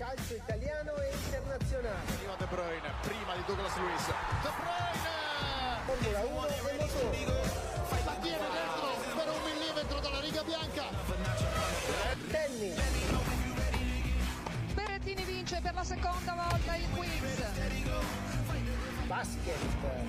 calcio 0.00 0.34
italiano 0.34 0.96
e 0.96 1.12
internazionale. 1.12 2.08
Arriva 2.08 2.34
De 2.38 2.46
Bruyne, 2.46 2.90
prima 3.02 3.34
di 3.36 3.42
Douglas 3.44 3.76
Luiz. 3.76 4.06
De 4.06 4.50
Bruyne! 4.56 5.08
Formula 5.84 6.20
1 6.20 6.46
e 6.48 6.76
motori. 6.78 7.24
La 8.06 8.16
tiene 8.22 8.46
dentro 8.48 8.88
per 9.14 9.28
un 9.28 9.42
millimetro 9.44 10.00
dalla 10.00 10.20
riga 10.20 10.42
bianca. 10.42 10.84
Tennis. 12.30 12.80
Berrettini 14.72 15.24
vince 15.24 15.60
per 15.60 15.74
la 15.74 15.84
seconda 15.84 16.32
volta 16.32 16.76
il 16.76 16.88
quiz. 16.94 17.42
Basket. 19.06 20.08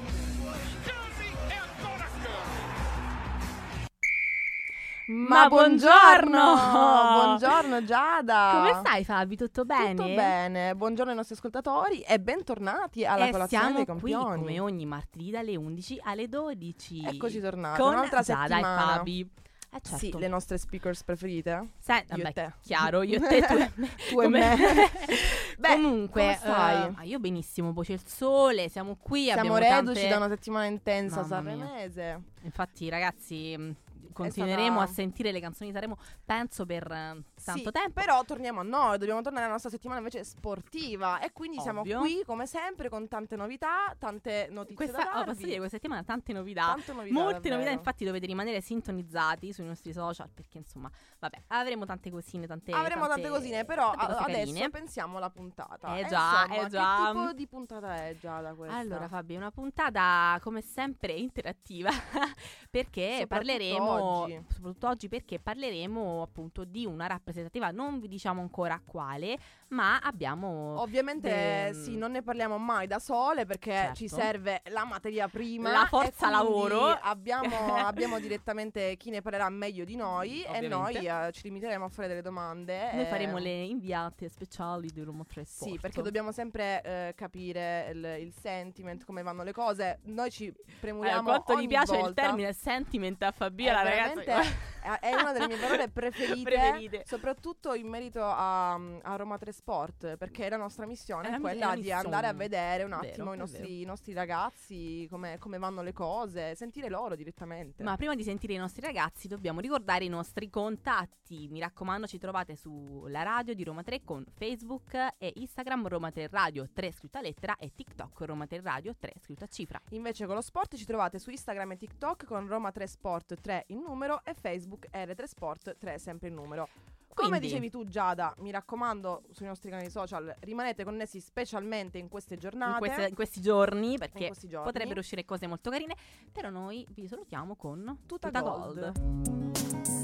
Ma 5.07 5.47
buongiorno! 5.47 6.53
Buongiorno 6.55 7.83
Giada! 7.83 8.51
Come 8.53 8.79
stai 8.79 9.03
Fabi? 9.03 9.35
Tutto 9.35 9.65
bene? 9.65 9.95
Tutto 9.95 10.07
bene, 10.07 10.75
buongiorno 10.75 11.09
ai 11.11 11.17
nostri 11.17 11.35
ascoltatori 11.35 12.01
e 12.01 12.19
bentornati 12.19 13.03
alla 13.05 13.27
e 13.27 13.31
colazione 13.31 13.63
siamo 13.63 13.77
dei 13.83 13.85
qui 13.97 14.11
campioni. 14.11 14.39
come 14.41 14.59
ogni 14.59 14.85
martedì 14.85 15.31
dalle 15.31 15.55
11 15.57 15.99
alle 16.03 16.27
12. 16.29 17.03
Eccoci 17.05 17.39
tornati, 17.41 17.81
con 17.81 17.93
un'altra 17.93 18.21
Giada 18.21 18.47
settimana. 18.47 18.91
e 18.93 18.95
Fabi. 18.97 19.29
Eh 19.73 19.79
certo. 19.81 19.97
Sì, 19.97 20.13
le 20.17 20.27
nostre 20.27 20.57
speakers 20.57 21.03
preferite? 21.03 21.69
Sai, 21.79 21.99
io 22.01 22.17
vabbè, 22.17 22.33
te. 22.33 22.53
chiaro, 22.61 23.01
io 23.03 23.17
e 23.25 23.27
te, 23.27 23.41
tu 23.47 23.53
e 23.55 23.71
me. 23.75 23.89
Tu 24.09 24.21
e 24.21 24.27
me. 24.27 24.55
Beh, 25.57 25.67
Comunque, 25.73 26.21
come 26.21 26.35
stai? 26.37 26.87
eh, 26.87 26.93
ah, 26.95 27.03
io 27.03 27.19
benissimo, 27.19 27.71
poi 27.73 27.85
c'è 27.85 27.93
il 27.93 28.05
sole, 28.05 28.67
siamo 28.69 28.97
qui, 29.01 29.25
Siamo 29.31 29.55
reduci 29.57 29.93
tante... 29.93 30.07
da 30.09 30.17
una 30.17 30.27
settimana 30.27 30.65
intensa 30.65 31.23
sanremese. 31.23 32.21
Infatti, 32.41 32.89
ragazzi, 32.89 33.75
continueremo 34.13 34.77
stata- 34.77 34.91
a 34.91 34.93
sentire 34.93 35.31
le 35.31 35.39
canzoni 35.39 35.69
di 35.69 35.73
Sanremo, 35.75 35.97
penso 36.25 36.65
per 36.65 36.83
eh, 36.91 37.23
tanto 37.43 37.61
Sì, 37.63 37.71
tempo. 37.71 37.99
Però 37.99 38.23
torniamo 38.23 38.59
a 38.59 38.63
noi, 38.63 38.97
dobbiamo 38.97 39.21
tornare 39.21 39.43
alla 39.45 39.53
nostra 39.53 39.69
settimana 39.69 39.99
invece 39.99 40.23
sportiva 40.23 41.19
e 41.19 41.31
quindi 41.31 41.59
siamo 41.59 41.81
Ovvio. 41.81 41.99
qui 41.99 42.23
come 42.25 42.45
sempre 42.45 42.89
con 42.89 43.07
tante 43.07 43.35
novità, 43.35 43.95
tante 43.97 44.47
notizie 44.49 44.75
Questa, 44.75 45.19
oh, 45.19 45.23
posso 45.23 45.43
dire, 45.43 45.57
questa 45.57 45.75
settimana 45.77 46.03
tante 46.03 46.33
novità. 46.33 46.65
Tante 46.67 46.93
novità, 46.93 47.13
Molte 47.13 47.33
davvero. 47.33 47.55
novità, 47.55 47.71
infatti 47.71 48.05
dovete 48.05 48.25
rimanere 48.25 48.61
sintonizzati 48.61 49.53
sui 49.53 49.65
nostri 49.65 49.93
social 49.93 50.29
perché 50.33 50.57
insomma, 50.57 50.89
vabbè, 51.19 51.43
avremo 51.47 51.85
tante 51.85 52.09
cosine, 52.09 52.47
tante 52.47 52.71
Avremo 52.71 53.07
tante 53.07 53.29
cosine, 53.29 53.65
però 53.65 53.93
tante 53.95 54.13
adesso 54.23 54.51
carine. 54.51 54.69
pensiamo 54.69 55.17
alla 55.17 55.29
puntata. 55.29 55.95
Eh 55.97 56.05
già, 56.07 56.43
insomma, 56.43 56.65
eh 56.65 56.69
già. 56.69 57.11
Che 57.11 57.17
tipo 57.19 57.33
di 57.33 57.47
puntata 57.47 57.95
è 58.05 58.15
già 58.19 58.41
da 58.41 58.53
questa? 58.53 58.77
Allora 58.77 59.07
Fabio, 59.07 59.37
una 59.37 59.51
puntata 59.51 60.39
come 60.41 60.61
sempre 60.61 61.13
interattiva 61.13 61.89
perché 62.69 63.25
parleremo 63.27 64.00
oggi. 64.03 64.43
soprattutto 64.49 64.87
oggi 64.87 65.07
perché 65.07 65.39
parleremo 65.39 66.21
appunto 66.21 66.63
di 66.63 66.85
una 66.85 67.07
rappresentativa, 67.07 67.71
non 67.71 67.99
vi 67.99 68.07
diciamo 68.07 68.41
ancora 68.41 68.81
quale, 68.83 69.37
ma 69.71 69.99
abbiamo 69.99 70.79
Ovviamente 70.81 71.29
de- 71.71 71.73
sì, 71.73 71.97
non 71.97 72.11
ne 72.11 72.21
parliamo 72.21 72.57
mai 72.57 72.87
da 72.87 72.99
sole 72.99 73.45
perché 73.45 73.71
Certo. 73.71 73.95
ci 73.95 74.07
serve 74.07 74.61
la 74.69 74.85
materia 74.85 75.27
prima. 75.27 75.71
La 75.71 75.85
forza 75.85 76.27
e 76.27 76.31
lavoro. 76.31 76.87
Abbiamo, 76.87 77.75
abbiamo 77.85 78.19
direttamente 78.19 78.95
chi 78.97 79.09
ne 79.09 79.21
parlerà 79.21 79.47
meglio 79.49 79.83
di 79.85 79.95
noi 79.95 80.43
e 80.43 80.61
noi 80.67 80.95
Ovviamente. 80.95 81.27
eh, 81.27 81.31
ci 81.31 81.41
limiteremo 81.43 81.85
a 81.85 81.89
fare 81.89 82.07
delle 82.07 82.21
domande. 82.21 82.89
noi 82.93 83.03
eh, 83.03 83.05
faremo 83.07 83.37
le 83.37 83.49
inviate 83.63 84.27
speciali 84.29 84.89
di 84.91 85.01
Roma 85.03 85.23
3 85.27 85.43
Sport. 85.45 85.71
Sì, 85.71 85.79
perché 85.79 86.01
dobbiamo 86.01 86.31
sempre 86.31 86.81
eh, 86.83 87.13
capire 87.15 87.89
il, 87.93 88.15
il 88.27 88.33
sentiment, 88.33 89.05
come 89.05 89.23
vanno 89.23 89.43
le 89.43 89.51
cose. 89.53 89.99
Noi 90.03 90.29
ci 90.31 90.47
Eh, 90.47 90.55
premuriamo 90.79 91.23
quanto 91.23 91.53
ogni 91.53 91.61
mi 91.61 91.67
piace 91.67 91.95
il 91.95 92.01
volta. 92.01 92.21
termine 92.23 92.53
sentiment 92.53 93.21
a 93.23 93.31
Fabiola, 93.31 93.81
ragazzi. 93.83 94.29
è 94.99 95.13
una 95.13 95.31
delle 95.33 95.47
mie 95.47 95.57
parole 95.57 95.87
preferite, 95.91 96.41
Preferite. 96.49 97.03
soprattutto 97.05 97.73
in 97.73 97.87
merito 97.87 98.21
a, 98.23 98.73
a 98.73 99.15
Roma 99.15 99.37
3 99.37 99.51
Sport, 99.51 100.17
perché 100.17 100.49
la 100.49 100.57
nostra 100.57 100.85
missione 100.85 101.27
È 101.29 101.31
è, 101.31 101.35
mi- 101.35 101.41
quella 101.41 101.65
la 101.67 101.71
di 101.73 101.81
missione. 101.81 102.01
andare 102.03 102.27
a 102.27 102.33
vedere 102.33 102.83
un 102.83 102.89
Vero, 102.91 103.07
attimo 103.07 103.31
i 103.31 103.35
è 103.35 103.37
nostri, 103.37 103.81
i 103.81 103.85
nostri 103.85 104.13
ragazzi, 104.13 105.07
come, 105.09 105.37
come 105.37 105.57
vanno 105.57 105.81
le 105.81 105.93
cose, 105.93 106.55
sentire 106.55 106.89
loro 106.89 107.15
direttamente. 107.15 107.83
Ma 107.83 107.95
prima 107.97 108.15
di 108.15 108.23
sentire 108.23 108.53
i 108.53 108.57
nostri 108.57 108.81
ragazzi 108.81 109.27
dobbiamo 109.27 109.59
ricordare 109.59 110.05
i 110.05 110.09
nostri 110.09 110.49
contatti. 110.49 111.47
Mi 111.49 111.59
raccomando, 111.59 112.07
ci 112.07 112.17
trovate 112.17 112.55
sulla 112.55 113.23
radio 113.23 113.53
di 113.53 113.63
Roma 113.63 113.83
3 113.83 114.03
con 114.03 114.25
Facebook 114.35 114.93
e 115.17 115.31
Instagram 115.35 115.87
Roma 115.87 116.11
3 116.11 116.27
Radio 116.29 116.67
3 116.71 116.91
scritta 116.91 117.21
lettera 117.21 117.55
e 117.57 117.71
TikTok 117.75 118.21
Roma 118.21 118.47
3 118.47 118.61
Radio 118.61 118.95
3 118.97 119.13
scritta 119.21 119.47
cifra. 119.47 119.79
Invece 119.89 120.25
con 120.25 120.35
lo 120.35 120.41
sport 120.41 120.75
ci 120.75 120.85
trovate 120.85 121.19
su 121.19 121.29
Instagram 121.29 121.71
e 121.71 121.77
TikTok 121.77 122.25
con 122.25 122.47
Roma 122.47 122.71
3 122.71 122.87
Sport 122.87 123.39
3 123.41 123.65
in 123.67 123.79
numero 123.81 124.21
e 124.23 124.33
Facebook 124.33 124.70
R3 124.91 125.23
Sport 125.23 125.77
3 125.77 125.97
sempre 125.97 126.27
in 126.29 126.35
numero. 126.35 126.67
Come 127.13 127.27
Quindi- 127.27 127.47
dicevi 127.47 127.69
tu 127.69 127.85
Giada, 127.85 128.33
mi 128.39 128.51
raccomando 128.51 129.23
sui 129.31 129.45
nostri 129.45 129.69
canali 129.69 129.89
social 129.89 130.33
rimanete 130.39 130.85
connessi 130.85 131.19
specialmente 131.19 131.97
in 131.97 132.07
queste 132.07 132.37
giornate. 132.37 132.71
In, 132.71 132.77
queste- 132.93 133.07
in 133.09 133.15
questi 133.15 133.41
giorni 133.41 133.97
perché 133.97 134.27
questi 134.27 134.47
giorni. 134.47 134.71
potrebbero 134.71 134.99
uscire 135.01 135.25
cose 135.25 135.45
molto 135.45 135.69
carine, 135.69 135.95
però 136.31 136.49
noi 136.49 136.87
vi 136.91 137.07
salutiamo 137.07 137.55
con 137.57 137.99
Tuta 138.05 138.27
Tuta 138.27 138.41
Gold. 138.41 139.99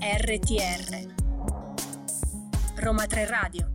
RTR 0.00 1.12
Roma 2.76 3.06
3 3.06 3.26
Radio 3.26 3.68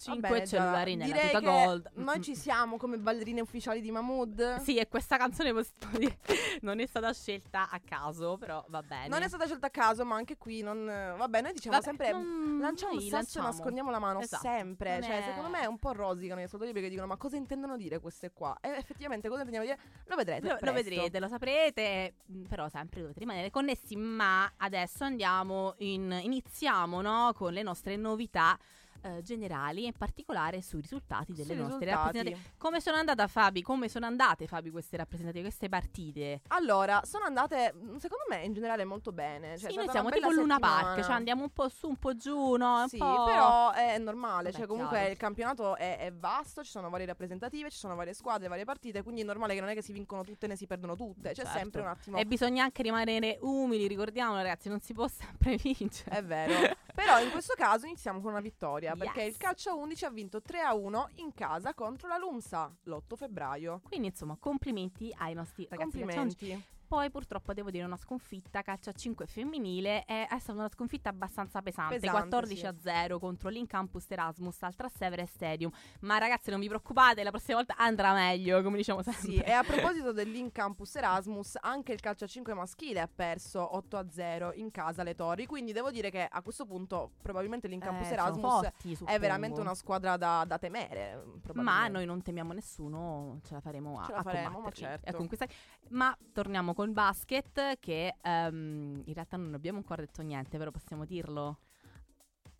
5 0.00 0.20
Va 0.22 0.28
bene, 0.34 0.44
Giada. 0.46 0.62
cellulari 0.64 0.96
nella 0.96 1.12
Direi 1.14 1.26
Tuta 1.30 1.40
Gold. 1.40 1.90
Noi 1.94 2.18
Mm. 2.18 2.22
ci 2.22 2.34
siamo 2.36 2.76
come 2.76 2.98
ballerine 2.98 3.40
ufficiali 3.40 3.80
di 3.80 3.90
Mahmood. 3.90 4.56
Sì, 4.60 4.76
e 4.76 4.88
questa 4.88 5.16
canzone 5.16 5.52
possiamo 5.52 5.98
dire, 5.98 6.18
non 6.62 6.80
è 6.80 6.86
stata 6.86 7.12
scelta 7.12 7.68
a 7.70 7.80
caso, 7.84 8.36
però 8.38 8.64
va 8.68 8.82
bene. 8.82 9.08
Non 9.08 9.22
è 9.22 9.28
stata 9.28 9.44
scelta 9.46 9.66
a 9.66 9.70
caso, 9.70 10.04
ma 10.04 10.16
anche 10.16 10.36
qui 10.36 10.62
non. 10.62 10.84
Vabbè, 10.86 11.42
noi 11.42 11.52
diciamo 11.52 11.74
Vabbè, 11.76 11.86
sempre. 11.86 12.10
non- 12.12 12.58
Lanciamo 12.60 12.92
il 12.94 13.02
sasso 13.08 13.38
e 13.38 13.42
nascondiamo 13.42 13.90
la 13.90 13.98
mano 13.98 14.20
Esatto. 14.20 14.42
sempre. 14.46 14.92
Non 14.98 15.02
Cioè, 15.02 15.18
è- 15.20 15.24
secondo 15.24 15.48
me 15.50 15.60
è 15.60 15.66
un 15.66 15.78
po' 15.78 15.92
rosicano 15.92 16.40
i 16.40 16.44
ascoltatori 16.44 16.72
perché 16.74 16.88
dicono: 16.88 17.06
Ma 17.06 17.16
cosa 17.16 17.36
intendono 17.36 17.76
dire 17.76 17.98
queste 18.00 18.30
qua? 18.32 18.56
E 18.60 18.70
effettivamente 18.70 19.28
cosa 19.28 19.42
intendiamo 19.42 19.66
dire? 19.66 19.78
Lo 20.06 20.16
vedrete. 20.16 20.46
Lo, 20.48 20.56
lo 20.60 20.72
vedrete, 20.72 21.18
lo 21.20 21.28
saprete, 21.28 22.14
mh, 22.26 22.42
però 22.42 22.68
sempre 22.68 23.00
dovete 23.02 23.18
rimanere 23.20 23.50
connessi. 23.50 23.96
Ma 23.96 24.50
adesso 24.58 25.04
andiamo 25.04 25.74
in. 25.78 26.18
iniziamo 26.22 27.00
no, 27.00 27.32
con 27.34 27.52
le 27.52 27.62
nostre 27.62 27.96
novità 27.96 28.58
eh, 29.02 29.22
generali, 29.22 29.86
in 29.86 29.92
particolare 29.92 30.62
sui 30.62 30.80
risultati 30.80 31.32
delle 31.32 31.54
Sui 31.54 31.56
nostre 31.56 31.84
risultati. 31.86 32.06
rappresentative. 32.16 32.54
Come 32.58 32.80
sono 32.80 32.96
andata 32.96 33.26
Fabi? 33.26 33.62
Come 33.62 33.88
sono 33.88 34.06
andate 34.06 34.46
Fabi 34.46 34.70
queste 34.70 34.96
rappresentative, 34.96 35.42
queste 35.42 35.68
partite? 35.68 36.40
Allora, 36.48 37.00
sono 37.04 37.24
andate, 37.24 37.72
mh, 37.72 37.96
secondo 37.96 38.24
me, 38.28 38.44
in 38.44 38.52
generale 38.52 38.84
molto 38.84 39.12
bene. 39.12 39.56
Cioè, 39.58 39.70
sì, 39.70 39.76
noi 39.76 39.88
siamo 39.88 40.10
tipo 40.10 40.30
Luna. 40.30 40.58
Park, 40.58 41.02
cioè 41.02 41.14
andiamo 41.14 41.42
un 41.42 41.50
po' 41.50 41.68
su, 41.68 41.88
un 41.88 41.96
po' 41.96 42.14
giù, 42.16 42.56
no? 42.56 42.82
Un 42.82 42.88
Sì, 42.88 42.98
po'... 42.98 43.24
però 43.24 43.72
è 43.72 43.98
normale, 43.98 44.44
Vabbè, 44.50 44.56
cioè 44.56 44.66
comunque 44.66 44.96
chiaro. 44.98 45.12
il 45.12 45.16
campionato 45.18 45.76
è, 45.76 45.98
è 45.98 46.12
vasto, 46.12 46.62
ci 46.62 46.70
sono 46.70 46.88
varie 46.90 47.06
rappresentative, 47.06 47.70
ci 47.70 47.78
sono 47.78 47.94
varie 47.94 48.12
squadre, 48.14 48.48
varie 48.48 48.64
partite, 48.64 49.02
quindi 49.02 49.22
è 49.22 49.24
normale 49.24 49.54
che 49.54 49.60
non 49.60 49.68
è 49.70 49.74
che 49.74 49.82
si 49.82 49.92
vincono 49.92 50.22
tutte 50.24 50.46
né 50.46 50.56
si 50.56 50.66
perdono 50.66 50.96
tutte, 50.96 51.30
c'è 51.30 51.42
Certo. 51.42 51.58
sempre 51.58 51.80
un 51.80 51.86
attimo... 51.88 52.16
E 52.18 52.26
bisogna 52.26 52.64
anche 52.64 52.82
rimanere 52.82 53.38
umili, 53.40 53.86
ricordiamolo 53.86 54.36
ragazzi, 54.36 54.68
non 54.68 54.80
si 54.80 54.92
può 54.92 55.08
sempre 55.08 55.56
vincere. 55.56 56.16
È 56.18 56.22
vero. 56.24 56.76
Però 57.04 57.20
in 57.20 57.30
questo 57.30 57.54
caso 57.56 57.86
iniziamo 57.86 58.20
con 58.20 58.32
una 58.32 58.40
vittoria, 58.40 58.94
perché 58.94 59.22
Yes. 59.22 59.32
il 59.32 59.36
calcio 59.38 59.70
a 59.70 59.74
11 59.74 60.04
ha 60.04 60.10
vinto 60.10 60.42
3 60.42 60.60
a 60.60 60.74
1 60.74 61.08
in 61.16 61.32
casa 61.32 61.72
contro 61.74 62.08
la 62.08 62.18
Lumsa 62.18 62.70
l'8 62.84 63.16
febbraio. 63.16 63.80
Quindi 63.88 64.08
insomma, 64.08 64.36
complimenti 64.38 65.14
ai 65.18 65.32
nostri 65.34 65.66
ragazzi 65.70 65.90
Complimenti. 65.90 66.62
Poi 66.90 67.08
purtroppo 67.08 67.54
devo 67.54 67.70
dire 67.70 67.84
una 67.84 67.96
sconfitta 67.96 68.62
calcio 68.62 68.90
a 68.90 68.92
5 68.92 69.24
femminile 69.24 70.04
è, 70.06 70.26
è 70.26 70.38
stata 70.40 70.58
una 70.58 70.68
sconfitta 70.68 71.08
abbastanza 71.08 71.62
pesante, 71.62 72.00
Pesante, 72.00 72.28
14 72.28 72.56
sì. 72.56 72.66
a 72.66 72.74
0 72.76 73.20
contro 73.20 73.48
l'Incampus 73.48 74.10
Erasmus 74.10 74.60
al 74.64 74.74
Trastevere 74.74 75.24
Stadium. 75.24 75.70
Ma 76.00 76.18
ragazzi 76.18 76.50
non 76.50 76.58
vi 76.58 76.66
preoccupate, 76.66 77.22
la 77.22 77.30
prossima 77.30 77.58
volta 77.58 77.76
andrà 77.76 78.12
meglio, 78.12 78.60
come 78.64 78.76
diciamo 78.76 79.02
sempre. 79.02 79.20
Sì, 79.22 79.36
e 79.36 79.52
a 79.52 79.62
proposito 79.62 80.10
dell'In 80.10 80.50
Campus 80.50 80.96
Erasmus, 80.96 81.58
anche 81.60 81.92
il 81.92 82.00
calcio 82.00 82.24
a 82.24 82.26
5 82.26 82.54
maschile 82.54 82.98
ha 82.98 83.08
perso 83.08 83.76
8 83.76 83.96
a 83.96 84.10
0 84.10 84.54
in 84.54 84.72
casa 84.72 85.02
alle 85.02 85.14
Torri, 85.14 85.46
quindi 85.46 85.70
devo 85.70 85.92
dire 85.92 86.10
che 86.10 86.26
a 86.28 86.42
questo 86.42 86.66
punto 86.66 87.12
probabilmente 87.22 87.68
l'In 87.68 87.78
Campus 87.78 88.08
Eh, 88.08 88.14
Erasmus 88.14 88.62
forti, 88.62 88.98
è 89.04 89.20
veramente 89.20 89.60
una 89.60 89.76
squadra 89.76 90.16
da, 90.16 90.42
da 90.44 90.58
temere. 90.58 91.22
Ma 91.52 91.86
noi 91.86 92.04
non 92.04 92.20
temiamo 92.20 92.52
nessuno, 92.52 93.38
ce 93.44 93.54
la 93.54 93.60
faremo 93.60 94.00
a, 94.00 94.06
Ce 94.06 94.10
la 94.10 94.18
a 94.18 94.22
faremo, 94.24 94.48
ma 94.48 94.54
combatterli 94.54 94.84
e 94.86 94.88
a 94.88 94.98
certo. 94.98 95.16
conquistare. 95.18 95.52
Ma 95.90 96.18
torniamo 96.32 96.74
col 96.80 96.92
basket 96.92 97.78
che 97.78 98.14
ehm, 98.22 99.02
in 99.04 99.12
realtà 99.12 99.36
non 99.36 99.52
abbiamo 99.52 99.76
ancora 99.76 100.00
detto 100.00 100.22
niente, 100.22 100.56
però 100.56 100.70
possiamo 100.70 101.04
dirlo. 101.04 101.58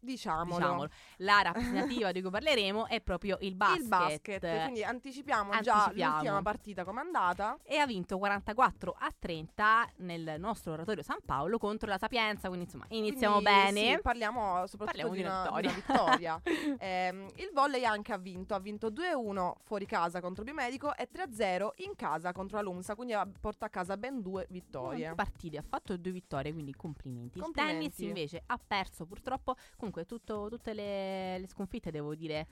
Diciamolo. 0.01 0.57
diciamolo. 0.57 0.89
La 1.19 1.41
rappresentativa 1.43 2.11
di 2.13 2.21
cui 2.23 2.31
parleremo 2.31 2.87
è 2.87 3.01
proprio 3.01 3.37
il 3.41 3.55
basket. 3.55 3.83
Il 3.83 3.89
basket, 3.89 4.63
quindi 4.65 4.83
anticipiamo, 4.85 5.51
già 5.61 5.75
Anticipiamo. 5.75 6.13
l'ultima 6.15 6.43
partita 6.43 6.85
come 6.85 7.01
è 7.03 7.05
andata. 7.05 7.59
E 7.63 7.77
ha 7.77 7.87
vinto 7.87 8.19
44 8.19 8.97
a 8.99 9.13
30 9.19 9.89
nel 9.99 10.35
nostro 10.39 10.73
oratorio 10.73 11.03
San 11.03 11.19
Paolo 11.25 11.59
contro 11.59 11.89
la 11.89 11.99
Sapienza. 11.99 12.49
Quindi 12.49 12.65
insomma 12.65 12.87
iniziamo 12.89 13.41
Quindi, 13.41 13.51
bene. 13.73 13.95
sì, 13.97 14.01
parliamo 14.03 14.67
soprattutto 14.67 14.85
Parliamo 14.85 15.13
di, 15.15 15.21
una 15.21 15.51
di 15.61 15.67
una 15.67 15.75
vittoria. 15.75 16.41
Ehm, 16.81 17.27
il 17.37 17.51
volley 17.53 17.85
anche 17.85 18.13
ha 18.13 18.17
vinto, 18.19 18.55
ha 18.55 18.59
vinto 18.59 18.89
2-1 18.91 19.53
fuori 19.65 19.87
casa 19.87 20.21
contro 20.21 20.43
il 20.45 20.53
Biomedico 20.53 20.97
e 20.97 21.09
3-0 21.13 21.69
in 21.77 21.95
casa 21.95 22.33
contro 22.33 22.57
la 22.57 22.63
Lumsa, 22.63 22.95
quindi 22.95 23.13
ha- 23.13 23.29
porta 23.41 23.67
a 23.67 23.69
casa 23.69 23.97
ben 23.97 24.21
due 24.23 24.47
vittorie. 24.51 25.07
Due 25.07 25.15
partite, 25.15 25.59
ha 25.59 25.63
fatto 25.67 25.97
due 25.97 26.13
vittorie, 26.13 26.53
quindi 26.53 26.75
complimenti. 26.75 27.39
Il 27.39 27.45
Complimenti. 27.45 27.79
tennis 27.91 27.99
invece 27.99 28.43
ha 28.47 28.59
perso 28.65 29.05
purtroppo. 29.05 29.57
Comunque, 29.91 30.07
tutto- 30.07 30.49
tutte 30.49 30.73
le, 30.73 31.39
le 31.39 31.47
sconfitte, 31.49 31.91
devo 31.91 32.15
dire. 32.15 32.47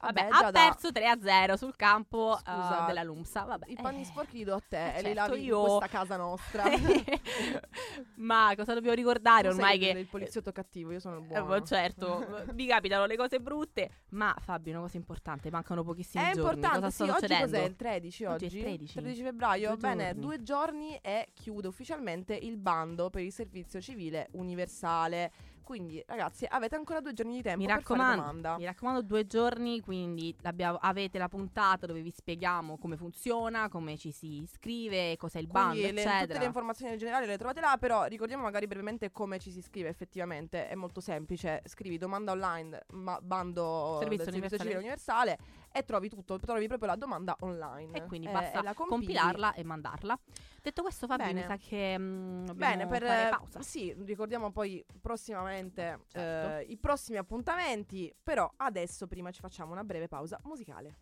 Vabbè, 0.00 0.28
Vabbè, 0.28 0.34
ha 0.46 0.50
da- 0.50 0.68
perso 0.68 0.90
3-0 0.92 1.54
sul 1.54 1.74
campo 1.76 2.36
eh, 2.36 2.40
Scusa, 2.40 2.84
della 2.86 3.02
Lumsa. 3.02 3.44
Vabbè, 3.44 3.66
I 3.70 3.76
panni 3.80 4.02
eh, 4.02 4.04
sporchi 4.04 4.36
li 4.36 4.44
do 4.44 4.54
a 4.54 4.60
te 4.66 4.76
eh, 4.94 4.98
e 4.98 5.02
li 5.02 5.14
certo, 5.14 5.30
lavi 5.32 5.44
io- 5.44 5.60
in 5.60 5.64
questa 5.78 5.86
casa 5.88 6.16
nostra. 6.16 6.64
Ma 8.16 8.52
cosa 8.54 8.74
dobbiamo 8.74 8.94
ricordare 8.96 9.48
Tu 9.48 9.54
ormai 9.54 9.78
che 9.78 9.88
il 9.98 10.06
poliziotto 10.06 10.52
cattivo, 10.52 10.92
io 10.92 11.00
sono 11.00 11.16
il 11.16 11.22
Eh, 11.24 11.26
buono. 11.26 11.46
boh, 11.46 11.62
certo, 11.62 12.26
mi 12.52 12.66
capitano 12.66 13.06
le 13.06 13.16
cose 13.16 13.40
brutte, 13.40 14.02
ma 14.10 14.34
Fabio, 14.40 14.72
una 14.72 14.82
cosa 14.82 14.98
importante, 14.98 15.50
mancano 15.50 15.82
pochissimi 15.82 16.22
È 16.22 16.32
giorni. 16.34 16.60
cosa 16.60 16.90
sì, 16.90 16.92
sta 16.92 17.04
oggi 17.04 17.12
succedendo? 17.14 17.44
cos'è? 17.46 17.62
Il 17.64 17.76
13 17.76 18.24
Oggi 18.26 18.44
oggi? 18.44 18.58
è 18.58 18.62
13. 18.62 19.22
febbraio? 19.22 19.68
Due 19.70 19.76
Bene, 19.78 20.04
giorni. 20.04 20.20
due 20.20 20.42
giorni 20.42 20.96
e 21.00 21.28
chiude 21.32 21.68
ufficialmente 21.68 22.34
il 22.34 22.58
bando 22.58 23.08
per 23.08 23.22
il 23.22 23.32
servizio 23.32 23.80
civile 23.80 24.28
universale. 24.32 25.32
Quindi, 25.64 26.02
ragazzi, 26.06 26.44
avete 26.48 26.76
ancora 26.76 27.00
due 27.00 27.14
giorni 27.14 27.36
di 27.36 27.42
tempo 27.42 27.58
Mi 27.60 27.66
raccomando, 27.66 28.16
domanda. 28.20 28.56
mi 28.58 28.64
raccomando, 28.66 29.02
due 29.02 29.26
giorni, 29.26 29.80
quindi 29.80 30.36
avete 30.42 31.18
la 31.18 31.28
puntata 31.28 31.86
dove 31.86 32.02
vi 32.02 32.10
spieghiamo 32.10 32.76
come 32.78 32.96
funziona, 32.98 33.68
come 33.70 33.96
ci 33.96 34.12
si 34.12 34.42
iscrive, 34.42 35.16
cos'è 35.16 35.38
il 35.38 35.46
bando, 35.46 35.70
Quindi 35.72 35.92
le- 35.92 36.02
tutte 36.02 36.14
eccetera. 36.16 36.38
le 36.40 36.44
informazioni 36.44 36.92
in 36.92 36.98
generale 36.98 37.24
le 37.26 37.38
trovate 37.38 37.60
là, 37.60 37.76
però 37.80 38.04
ricordiamo 38.04 38.42
magari 38.42 38.66
brevemente 38.66 39.10
come 39.10 39.38
ci 39.38 39.50
si 39.50 39.58
iscrive 39.58 39.88
effettivamente, 39.88 40.68
è 40.68 40.74
molto 40.74 41.00
semplice, 41.00 41.62
scrivi 41.64 41.96
domanda 41.96 42.32
online, 42.32 42.84
ma- 42.92 43.18
bando 43.22 43.96
Servizio 44.00 44.24
del 44.24 44.34
servizio 44.34 44.56
universale. 44.56 44.58
civile 44.60 44.78
universale 44.78 45.38
e 45.76 45.84
trovi 45.84 46.08
tutto, 46.08 46.38
trovi 46.38 46.68
proprio 46.68 46.88
la 46.90 46.96
domanda 46.96 47.36
online. 47.40 47.98
e 47.98 48.04
quindi 48.04 48.28
Eh, 48.28 48.32
basta 48.32 48.60
e 48.60 48.74
compili. 48.74 48.88
compilarla 48.88 49.54
e 49.54 49.64
mandarla. 49.64 50.16
Detto 50.62 50.82
questo, 50.82 51.08
Fabio, 51.08 51.26
Bene. 51.26 51.40
mi 51.40 51.46
sa 51.46 51.56
che 51.56 51.98
mm, 51.98 52.46
Bene, 52.54 52.86
per 52.86 53.02
eh, 53.02 53.26
pausa. 53.28 53.60
Sì, 53.60 53.92
ricordiamo 54.04 54.52
poi 54.52 54.84
prossimamente 55.00 56.00
Certo. 56.06 56.58
eh, 56.58 56.62
i 56.68 56.76
prossimi 56.76 57.18
appuntamenti, 57.18 58.14
però 58.22 58.48
adesso 58.58 59.08
prima 59.08 59.32
ci 59.32 59.40
facciamo 59.40 59.72
una 59.72 59.82
breve 59.82 60.06
pausa 60.06 60.38
musicale. 60.44 60.98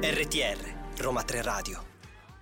RTR, 0.00 1.00
Roma 1.02 1.22
3 1.22 1.42
Radio. 1.42 1.95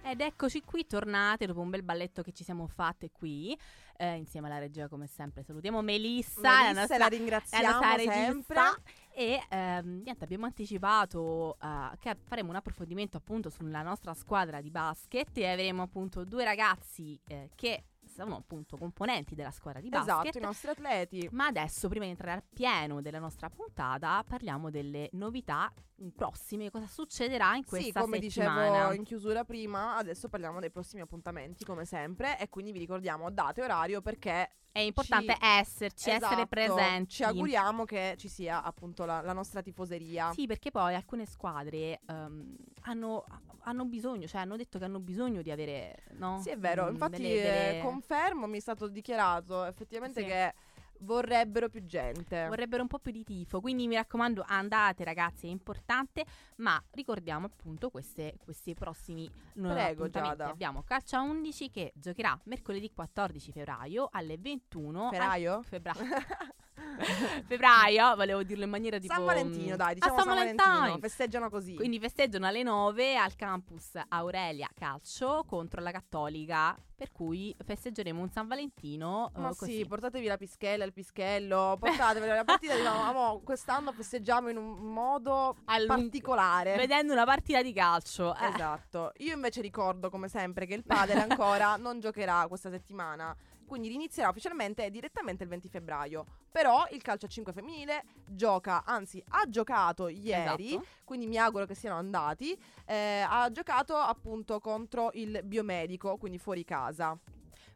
Ed 0.07 0.21
eccoci 0.21 0.61
qui, 0.61 0.87
tornate 0.87 1.47
dopo 1.47 1.61
un 1.61 1.71
bel 1.71 1.83
balletto 1.83 2.23
che 2.23 2.33
ci 2.33 2.45
siamo 2.45 2.67
fatte 2.67 3.11
qui, 3.11 3.59
eh, 3.97 4.17
insieme 4.17 4.49
alla 4.49 4.59
regia 4.59 4.87
come 4.87 5.07
sempre. 5.07 5.43
Salutiamo 5.43 5.81
Melissa, 5.81 6.43
la 6.43 6.59
Melissa, 6.59 6.73
nostra 6.81 6.99
la 6.99 7.07
ringraziamo 7.07 7.63
la 7.65 7.71
nostra 7.71 7.95
regista. 7.95 8.83
E 9.15 9.43
ehm, 9.49 10.03
niente, 10.03 10.25
abbiamo 10.25 10.45
anticipato 10.45 11.57
eh, 11.59 11.97
che 12.01 12.17
faremo 12.23 12.51
un 12.51 12.57
approfondimento 12.57 13.17
appunto 13.17 13.49
sulla 13.49 13.81
nostra 13.81 14.13
squadra 14.13 14.61
di 14.61 14.71
basket 14.71 15.39
e 15.39 15.47
avremo 15.47 15.83
appunto 15.83 16.25
due 16.25 16.45
ragazzi 16.45 17.19
eh, 17.27 17.49
che 17.55 17.85
sono 18.07 18.37
appunto 18.37 18.77
componenti 18.77 19.35
della 19.35 19.51
squadra 19.51 19.81
di 19.81 19.89
basket. 19.89 20.27
Esatto, 20.27 20.39
i 20.39 20.41
nostri 20.41 20.71
atleti. 20.71 21.29
Ma 21.33 21.47
adesso, 21.47 21.89
prima 21.89 22.05
di 22.05 22.11
entrare 22.11 22.33
al 22.33 22.45
pieno 22.53 23.01
della 23.01 23.19
nostra 23.19 23.49
puntata, 23.49 24.23
parliamo 24.27 24.71
delle 24.71 25.09
novità 25.13 25.73
prossime, 26.15 26.71
cosa 26.71 26.87
succederà 26.87 27.55
in 27.57 27.65
questa 27.65 28.01
Sì, 28.01 28.05
come 28.07 28.21
settimana. 28.21 28.63
dicevo 28.71 28.93
in 28.95 29.05
chiusura 29.05 29.45
prima, 29.45 29.97
adesso 29.97 30.29
parliamo 30.29 30.61
dei 30.61 30.71
prossimi 30.71 31.03
appuntamenti 31.03 31.65
come 31.65 31.85
sempre 31.85 32.39
e 32.39 32.49
quindi 32.49 32.73
vi 32.73 32.79
ricordiamo 32.81 33.31
date 33.31 33.61
e 33.61 33.65
orario 33.65 34.01
perché 34.01 34.51
È 34.73 34.81
importante 34.81 35.35
ci- 35.35 35.39
esserci, 35.41 36.11
essere 36.11 36.33
Esatto, 36.33 36.47
presenti. 36.49 37.15
Ci 37.15 37.23
auguriamo 37.23 37.85
che 37.85 38.15
ci 38.19 38.29
sia 38.29 38.63
appunto 38.63 39.05
la, 39.05 39.21
la 39.21 39.33
nostra 39.33 39.63
tifoseria. 39.63 40.33
Sì, 40.33 40.47
perché 40.47 40.73
poi 40.73 40.97
alcune 40.97 41.27
squadre 41.27 42.01
ehm, 42.07 42.57
hanno, 42.83 43.25
hanno 43.61 43.85
bisogno, 43.85 44.27
cioè 44.27 44.41
hanno 44.41 44.57
detto 44.57 44.81
che 44.81 44.85
hanno 44.85 44.99
bisogno 44.99 45.43
di 45.43 45.53
avere, 45.53 46.03
no? 46.15 46.41
Sì, 46.43 46.51
è 46.51 46.59
vero. 46.59 46.87
Mm, 46.87 46.89
Infatti, 46.91 47.23
delle- 47.23 47.41
delle- 47.41 47.79
eh, 47.79 47.81
confermo, 47.81 48.49
mi 48.49 48.57
è 48.57 48.61
stato 48.61 48.89
dichiarato 48.89 49.65
effettivamente 49.65 50.21
Sì. 50.23 50.27
che 50.27 50.55
vorrebbero 51.01 51.69
più 51.69 51.85
gente. 51.85 52.47
Vorrebbero 52.49 52.83
un 52.83 52.89
po' 52.89 52.99
più 52.99 53.13
di 53.13 53.25
tifo, 53.25 53.61
quindi 53.61 53.87
mi 53.87 53.95
raccomando 53.95 54.45
andate 54.47 55.05
ragazzi, 55.05 55.47
è 55.47 55.51
importante, 55.51 56.25
ma 56.57 56.83
ricordiamo 56.93 57.47
appunto 57.47 57.91
queste, 57.91 58.37
questi 58.43 58.75
prossimi 58.75 59.31
Prego. 59.53 60.09
Giada. 60.09 60.49
Abbiamo 60.49 60.83
Calcia 60.83 61.21
11 61.21 61.71
che 61.71 61.93
giocherà 61.95 62.39
mercoledì 62.45 62.91
14 62.93 63.53
febbraio 63.53 64.09
alle 64.11 64.37
21 64.39 65.11
al- 65.11 65.65
Febbraio? 65.65 66.13
Febbraio. 67.47 68.15
volevo 68.17 68.43
dirlo 68.43 68.65
in 68.65 68.71
maniera 68.71 68.99
tipo 68.99 69.13
San 69.13 69.25
Valentino, 69.25 69.77
dai, 69.77 69.95
diciamo 69.95 70.17
San 70.17 70.25
San, 70.27 70.35
Valentino. 70.35 70.69
Valentino. 70.71 70.99
Festeggiano 71.01 71.51
così. 71.51 71.75
Quindi 71.75 71.99
festeggiano 72.01 72.47
alle 72.47 72.63
9 72.63 73.17
al 73.17 73.35
campus 73.37 73.91
Aurelia 74.09 74.69
Calcio 74.75 75.45
contro 75.47 75.81
la 75.81 75.91
Cattolica, 75.91 76.77
per 76.95 77.11
cui 77.13 77.55
festeggeremo 77.65 78.21
un 78.21 78.31
San 78.31 78.47
Valentino 78.47 79.31
eh, 79.35 79.41
Ma 79.41 79.55
così. 79.55 79.77
sì, 79.79 79.87
portatevi 79.87 80.27
la 80.27 80.37
pischella, 80.37 80.85
il 80.85 80.93
pischello, 80.93 81.77
portatevi 81.79 82.27
la 82.27 82.45
partita, 82.45 82.75
diciamo, 82.77 83.03
"Amo, 83.03 83.41
quest'anno 83.45 83.93
festeggiamo 83.93 84.49
in 84.49 84.57
un 84.57 84.73
modo 84.93 85.57
Allung- 85.67 86.01
particolare. 86.01 86.77
Vedendo 86.77 87.13
una 87.13 87.25
partita 87.25 87.63
di 87.63 87.73
calcio. 87.73 88.35
Eh, 88.37 88.47
Esatto. 88.55 89.13
Io 89.19 89.35
invece 89.35 89.61
ricordo 89.61 90.11
come 90.11 90.29
sempre 90.29 90.67
che 90.67 90.75
il 90.75 90.85
padel 90.85 91.19
ancora 91.29 91.77
non 91.77 91.99
giocherà 92.01 92.47
questa 92.49 92.71
settimana. 92.71 93.35
Quindi 93.67 93.93
inizierà 93.93 94.29
ufficialmente 94.29 94.91
direttamente 94.91 95.43
il 95.43 95.49
20 95.49 95.69
febbraio. 95.69 96.25
Però 96.51 96.85
il 96.91 97.03
calcio 97.03 97.27
a 97.27 97.29
5 97.29 97.53
femminile 97.53 98.05
gioca, 98.27 98.85
anzi 98.85 99.23
ha 99.31 99.49
giocato 99.49 100.09
ieri, 100.09 100.69
Esatto. 100.75 100.87
quindi 101.05 101.27
mi 101.27 101.37
auguro 101.37 101.67
che 101.67 101.75
siano 101.75 101.97
andati. 101.97 102.57
eh, 102.87 103.25
ha 103.27 103.51
giocato 103.51 103.97
appunto 103.97 104.61
contro 104.61 105.11
il 105.15 105.41
biomedico, 105.45 106.17
quindi 106.17 106.39
fuori 106.39 106.65
casa. 106.65 107.19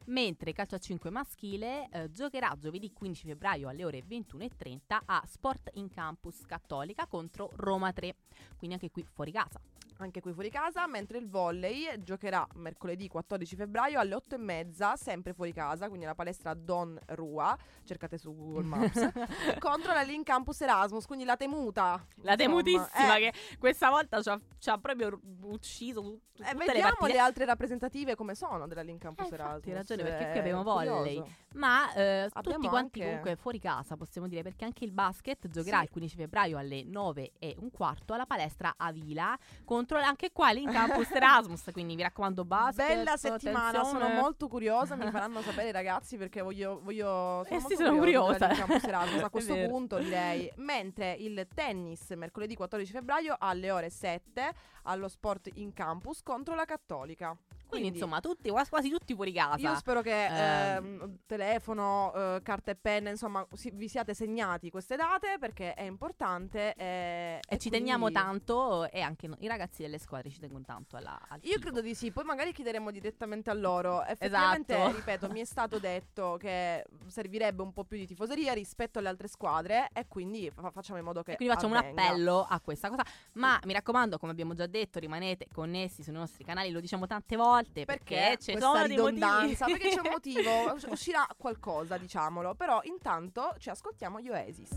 Mentre 0.06 0.52
calcio 0.55 0.76
a 0.76 0.79
5 0.79 1.11
maschile 1.11 1.88
eh, 1.91 2.11
giocherà 2.11 2.55
giovedì 2.58 2.91
15 2.93 3.26
febbraio 3.26 3.69
alle 3.69 3.84
ore 3.84 4.05
21.30 4.08 4.79
a 5.05 5.23
Sport 5.26 5.70
in 5.75 5.91
Campus 5.91 6.46
Cattolica 6.46 7.06
contro 7.06 7.50
Roma 7.56 7.93
3. 7.93 8.14
Quindi 8.56 8.76
anche 8.76 8.91
qui 8.91 9.05
fuori 9.12 9.32
casa. 9.32 9.61
Anche 10.00 10.21
qui 10.21 10.33
fuori 10.33 10.49
casa, 10.49 10.87
mentre 10.87 11.19
il 11.19 11.29
volley 11.29 12.03
giocherà 12.05 12.47
mercoledì 12.55 13.09
14 13.09 13.56
febbraio 13.56 13.99
alle 13.99 14.15
8 14.15 14.37
e 14.37 14.39
mezza, 14.39 14.95
sempre 14.95 15.33
fuori 15.33 15.53
casa, 15.53 15.89
quindi 15.89 16.05
alla 16.05 16.15
palestra 16.15 16.55
Don 16.55 16.97
Rua, 17.06 17.56
cercate 17.83 18.17
su 18.17 18.33
Google 18.33 18.62
Maps, 18.62 19.11
contro 19.59 19.93
la 19.93 20.03
Link 20.03 20.25
Campus 20.25 20.61
Erasmus, 20.61 21.05
quindi 21.05 21.25
la 21.25 21.37
temuta. 21.37 21.82
La 22.22 22.34
insomma. 22.34 22.37
temutissima 22.37 23.17
Eh, 23.17 23.20
che 23.20 23.32
questa 23.58 23.91
volta 23.91 24.22
ci 24.22 24.29
ha, 24.29 24.41
ci 24.58 24.70
ha 24.70 24.79
proprio 24.79 25.20
ucciso 25.43 26.01
tu- 26.01 26.20
tutte 26.32 26.49
eh, 26.49 26.53
le 26.53 26.65
vediamo 26.65 26.91
partite. 26.91 27.13
le 27.15 27.19
altre 27.19 27.44
rappresentative 27.44 28.15
come 28.15 28.37
sono 28.37 28.69
della 28.69 28.82
Link 28.82 29.01
Campus 29.01 29.29
Eh, 29.32 29.34
Erasmus. 29.34 29.67
hai 29.67 29.72
ragione, 29.72 30.03
perché 30.05 30.25
qui 30.27 30.34
È 30.34 30.39
abbiamo 30.39 30.63
volley. 30.63 31.17
curioso. 31.17 31.32
Ma 31.55 31.93
eh, 31.94 32.29
tutti 32.41 32.69
quanti 32.69 33.01
anche- 33.01 33.05
comunque 33.05 33.34
fuori 33.37 33.58
casa, 33.58 33.96
possiamo 33.96 34.29
dire, 34.29 34.43
perché 34.43 34.65
anche 34.65 34.84
il 34.84 34.93
basket 34.93 35.49
giocherà 35.49 35.79
Sì. 35.79 35.84
il 35.84 35.91
15 35.91 36.17
febbraio 36.17 36.56
alle 36.56 36.84
9 36.84 37.32
e 37.41 37.56
un 37.58 37.72
quarto 37.72 38.13
alla 38.15 38.27
palestra 38.27 38.75
Avila 38.77 39.37
contro 39.65 39.88
anche 39.97 40.31
qua 40.33 40.53
in 40.53 40.71
Campus 40.71 41.11
Erasmus. 41.11 41.69
Quindi 41.73 41.95
mi 41.97 42.03
raccomando, 42.03 42.45
basket. 42.45 42.87
Bella 42.87 43.17
settimana, 43.17 43.85
sono 43.85 43.99
attenzione. 43.99 44.21
molto 44.21 44.49
curiosa, 44.49 44.97
mi 44.97 45.11
faranno 45.11 45.41
sapere 45.43 45.69
i 45.69 45.73
ragazzi 45.73 46.17
perché 46.17 46.43
voglio, 46.43 46.81
voglio 46.83 47.45
Eh 47.47 47.55
molto 47.55 47.69
sì, 47.69 47.77
sono 47.77 47.97
curiosa. 47.97 48.49
Campus 48.49 48.85
Erasmus 48.85 49.23
a 49.23 49.31
questo 49.31 49.55
punto 49.67 49.99
direi. 49.99 50.51
Mentre 50.57 51.13
il 51.13 51.47
tennis 51.55 52.11
mercoledì 52.11 52.55
14 52.55 52.93
febbraio 52.93 53.37
alle 53.39 53.71
ore 53.71 53.91
7 53.91 54.53
allo 54.85 55.09
Sport 55.09 55.51
in 55.55 55.73
Campus 55.73 56.23
contro 56.23 56.55
la 56.55 56.65
Cattolica. 56.65 57.37
Quindi, 57.69 57.89
insomma, 57.89 58.20
tutti, 58.20 58.51
quasi, 58.51 58.89
tutti 58.91 59.15
fuori 59.15 59.32
casa. 59.32 59.69
Io 59.70 59.77
spero 59.77 60.01
che 60.01 60.25
Ehm. 60.27 60.84
ehm, 61.01 61.19
telefono, 61.27 62.13
eh, 62.15 62.41
carta 62.43 62.70
e 62.70 62.77
penna, 62.77 63.10
insomma, 63.10 63.46
si- 63.55 63.70
vi 63.72 63.89
siate 63.89 64.15
segnati 64.15 64.70
queste 64.70 64.96
date 64.96 65.37
perché 65.39 65.75
è 65.75 65.82
importante. 65.82 66.75
eh, 66.77 67.41
e 67.48 67.58
ci 67.58 67.70
teniamo 67.70 68.05
quindi- 68.05 68.20
tanto 68.22 68.89
e 68.91 69.01
anche 69.01 69.27
no- 69.27 69.37
i 69.41 69.46
ragazzi 69.46 69.82
delle 69.82 69.98
squadre 69.98 70.31
ci 70.31 70.39
tengono 70.39 70.65
tanto 70.65 70.96
alla, 70.96 71.19
al 71.29 71.39
Io 71.43 71.51
tifo. 71.55 71.60
credo 71.60 71.81
di 71.81 71.94
sì, 71.94 72.10
poi 72.10 72.25
magari 72.25 72.53
chiederemo 72.53 72.91
direttamente 72.91 73.51
a 73.51 73.55
loro. 73.55 74.03
Effettivamente, 74.06 74.75
Esatto. 74.75 74.96
ripeto, 74.96 75.29
mi 75.31 75.41
è 75.41 75.44
stato 75.44 75.79
detto 75.79 76.37
che 76.39 76.84
servirebbe 77.06 77.63
un 77.63 77.72
po' 77.72 77.84
più 77.84 77.96
di 77.98 78.06
tifoseria 78.06 78.53
rispetto 78.53 78.98
alle 78.98 79.08
altre 79.08 79.29
squadre 79.29 79.89
e 79.93 80.06
quindi 80.08 80.51
fa- 80.51 80.70
facciamo 80.70 80.98
in 80.98 81.05
modo 81.05 81.22
che 81.22 81.32
E 81.32 81.37
quindi 81.37 81.55
facciamo 81.55 81.75
avvenga. 81.77 82.01
un 82.03 82.06
appello 82.08 82.46
a 82.48 82.60
questa 82.60 82.89
cosa. 82.89 83.05
Ma 83.34 83.58
mi 83.65 83.72
raccomando, 83.72 84.19
come 84.19 84.32
abbiamo 84.32 84.55
già 84.55 84.67
detto, 84.67 84.98
rimanete 84.98 85.46
connessi 85.53 86.03
sui 86.03 86.13
nostri 86.13 86.44
canali, 86.44 86.70
lo 86.70 86.81
diciamo 86.81 87.06
tante 87.06 87.37
volte 87.37 87.56
perché, 87.62 87.84
Perché 87.84 88.38
ci 88.41 88.53
questa 88.53 88.70
sono 88.72 88.84
ridondanza? 88.84 89.67
Perché 89.67 89.88
c'è 89.91 90.00
un 90.00 90.10
motivo, 90.12 90.72
us- 90.72 90.86
uscirà 90.88 91.27
qualcosa, 91.36 91.96
diciamolo. 91.96 92.55
Però 92.55 92.81
intanto 92.84 93.55
ci 93.58 93.70
ascoltiamo 93.70 94.20
gli 94.20 94.29
Oasis. 94.29 94.70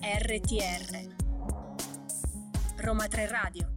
RTR 0.00 1.14
Roma 2.76 3.06
3 3.08 3.26
Radio 3.28 3.75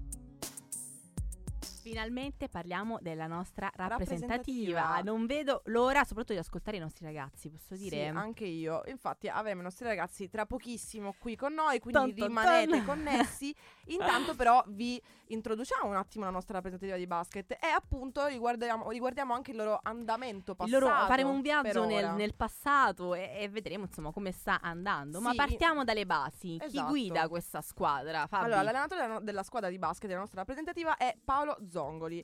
Finalmente 1.89 2.49
parliamo 2.49 2.97
della 3.01 3.27
nostra 3.27 3.71
rappresentativa. 3.75 4.79
Rappresentativa. 4.79 5.01
Non 5.03 5.25
vedo 5.25 5.61
l'ora, 5.65 6.03
soprattutto 6.03 6.33
di 6.33 6.39
ascoltare 6.39 6.77
i 6.77 6.79
nostri 6.79 7.05
ragazzi, 7.05 7.49
posso 7.49 7.75
Sì, 7.75 7.89
dire. 7.89 8.07
anche 8.07 8.45
io. 8.45 8.81
Infatti 8.85 9.27
avremo 9.27 9.61
i 9.61 9.63
nostri 9.63 9.85
ragazzi 9.85 10.29
tra 10.29 10.45
pochissimo 10.45 11.15
qui 11.17 11.35
con 11.35 11.53
noi, 11.53 11.79
quindi 11.79 12.13
Ton, 12.13 12.27
rimanete 12.27 12.71
ton. 12.77 12.85
connessi. 12.85 13.55
Intanto 13.89 14.35
però 14.35 14.63
vi 14.67 15.01
introduciamo 15.31 15.87
un 15.89 15.95
attimo 15.95 16.25
la 16.25 16.31
nostra 16.31 16.55
rappresentativa 16.55 16.95
di 16.97 17.05
basket 17.07 17.51
e 17.51 17.67
appunto 17.73 18.25
riguardiamo, 18.25 18.89
riguardiamo 18.89 19.33
anche 19.33 19.51
il 19.51 19.57
loro 19.57 19.79
andamento 19.83 20.55
passato. 20.55 20.79
loro- 20.79 21.05
faremo 21.07 21.29
un 21.31 21.41
viaggio 21.41 21.85
nel, 21.85 22.11
nel 22.13 22.33
passato 22.35 23.13
e, 23.15 23.37
e 23.39 23.49
vedremo 23.49 23.85
insomma 23.85 24.11
come 24.11 24.31
sta 24.31 24.59
andando. 24.61 25.19
Ma 25.21 25.31
Sì. 25.31 25.35
partiamo 25.37 25.83
dalle 25.83 26.05
basi. 26.05 26.57
Chi 26.59 26.65
Esatto. 26.65 26.87
guida 26.89 27.27
questa 27.27 27.61
squadra? 27.61 28.25
Fabi? 28.27 28.45
Allora, 28.45 28.61
l'allenatore 28.63 29.01
della, 29.01 29.19
della 29.19 29.43
squadra 29.43 29.69
di 29.69 29.77
basket 29.79 30.07
della 30.07 30.19
nostra 30.19 30.39
rappresentativa 30.39 30.97
è 30.97 31.15
Paolo 31.23 31.55
Zongoli. 31.79 32.23